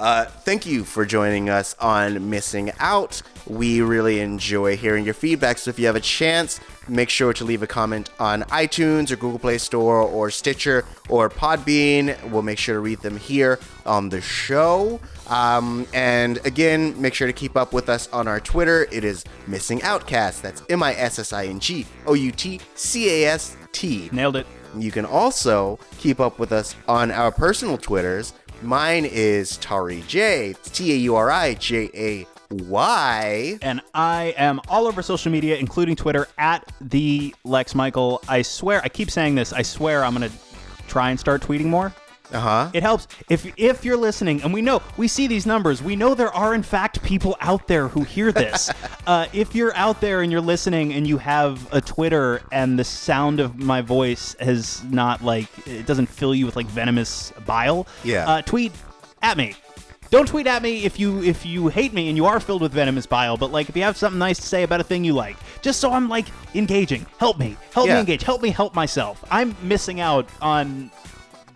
[0.00, 3.20] Uh, thank you for joining us on Missing Out.
[3.46, 5.58] We really enjoy hearing your feedback.
[5.58, 9.16] So if you have a chance, make sure to leave a comment on iTunes or
[9.16, 12.30] Google Play Store or Stitcher or Podbean.
[12.30, 15.00] We'll make sure to read them here on the show.
[15.28, 18.88] Um, and again, make sure to keep up with us on our Twitter.
[18.90, 20.42] It is Missing Outcast.
[20.42, 24.08] That's M I S S I N G O U T C A S T.
[24.12, 24.46] Nailed it.
[24.78, 28.32] You can also keep up with us on our personal Twitters.
[28.62, 30.50] Mine is Tauri Jay.
[30.50, 33.58] It's T A U R I J A Y.
[33.62, 38.20] And I am all over social media, including Twitter, at the Lex Michael.
[38.28, 39.54] I swear, I keep saying this.
[39.54, 40.36] I swear I'm going to
[40.88, 41.94] try and start tweeting more.
[42.32, 42.70] Uh huh.
[42.72, 45.82] It helps if if you're listening, and we know we see these numbers.
[45.82, 48.70] We know there are in fact people out there who hear this.
[49.06, 52.84] uh, if you're out there and you're listening, and you have a Twitter, and the
[52.84, 57.86] sound of my voice has not like it doesn't fill you with like venomous bile.
[58.04, 58.28] Yeah.
[58.28, 58.72] Uh, tweet
[59.22, 59.54] at me.
[60.10, 62.72] Don't tweet at me if you if you hate me and you are filled with
[62.72, 63.36] venomous bile.
[63.36, 65.78] But like if you have something nice to say about a thing you like, just
[65.80, 67.06] so I'm like engaging.
[67.18, 67.56] Help me.
[67.72, 67.94] Help Yeah.
[67.94, 68.22] me engage.
[68.24, 69.24] Help me help myself.
[69.30, 70.90] I'm missing out on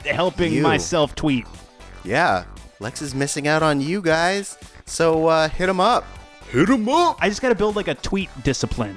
[0.07, 0.62] helping You.
[0.62, 1.46] myself tweet.
[2.05, 2.44] Yeah.
[2.80, 4.59] Lex is missing out on you guys.
[4.86, 6.05] So uh, hit him up.
[6.50, 7.16] Hit him up.
[7.20, 8.96] I just got to build like a tweet discipline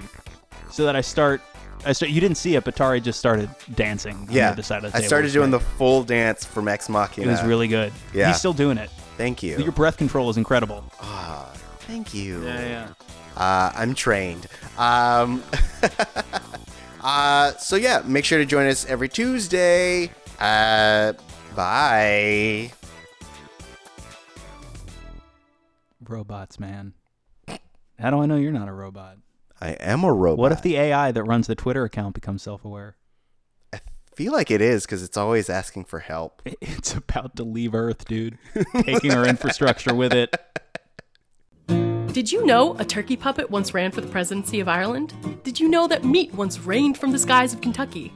[0.72, 1.42] so that I start.
[1.86, 2.12] I start.
[2.12, 4.16] You didn't see it, but Tauri just started dancing.
[4.16, 4.50] on the Yeah.
[4.50, 7.28] other side of the I started doing the full dance from Ex Machina.
[7.28, 7.94] It was really good.
[8.14, 8.28] Yeah.
[8.28, 8.90] he's still doing it.
[9.16, 9.58] Thank you.
[9.58, 10.84] Your breath control is incredible.
[11.02, 11.52] Ah,
[11.82, 12.44] Thank you.
[12.46, 12.90] yeah.
[13.36, 14.48] Uh, I'm trained.
[14.78, 15.44] Um,
[17.02, 20.12] uh, so yeah, make sure to join us every Tuesday.
[20.40, 21.14] Uh,
[21.56, 22.72] bye.
[26.08, 26.94] Robots, man.
[28.00, 29.18] How do I know you're not a robot?
[29.60, 30.38] I am a robot.
[30.38, 32.96] What if the AI that runs the Twitter account becomes self-aware?
[33.74, 33.80] I
[34.14, 36.42] feel like it is because it's always asking for help.
[36.62, 38.38] It's about to leave Earth, dude.
[38.84, 40.36] Taking our infrastructure with it.
[42.14, 45.14] Did you know a turkey puppet once ran for the presidency of Ireland?
[45.44, 48.14] Did you know that meat once rained from the skies of Kentucky?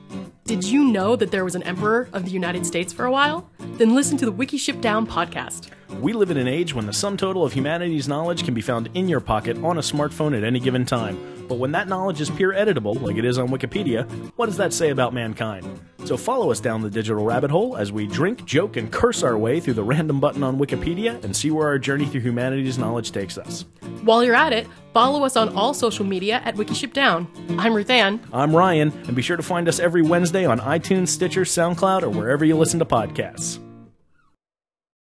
[0.52, 3.50] Did you know that there was an emperor of the United States for a while?
[3.78, 5.70] Then listen to the Wiki Ship Down podcast.
[6.02, 8.90] We live in an age when the sum total of humanity's knowledge can be found
[8.94, 11.46] in your pocket on a smartphone at any given time.
[11.48, 14.74] But when that knowledge is peer editable, like it is on Wikipedia, what does that
[14.74, 15.66] say about mankind?
[16.06, 19.38] So follow us down the digital rabbit hole as we drink, joke, and curse our
[19.38, 23.12] way through the random button on Wikipedia and see where our journey through humanity's knowledge
[23.12, 23.66] takes us.
[24.04, 27.28] While you're at it, follow us on all social media at Wiki Ship Down.
[27.58, 28.20] I'm Ruth Ann.
[28.34, 32.10] I'm Ryan, and be sure to find us every Wednesday on iTunes, Stitcher, SoundCloud, or
[32.10, 33.60] wherever you listen to podcasts.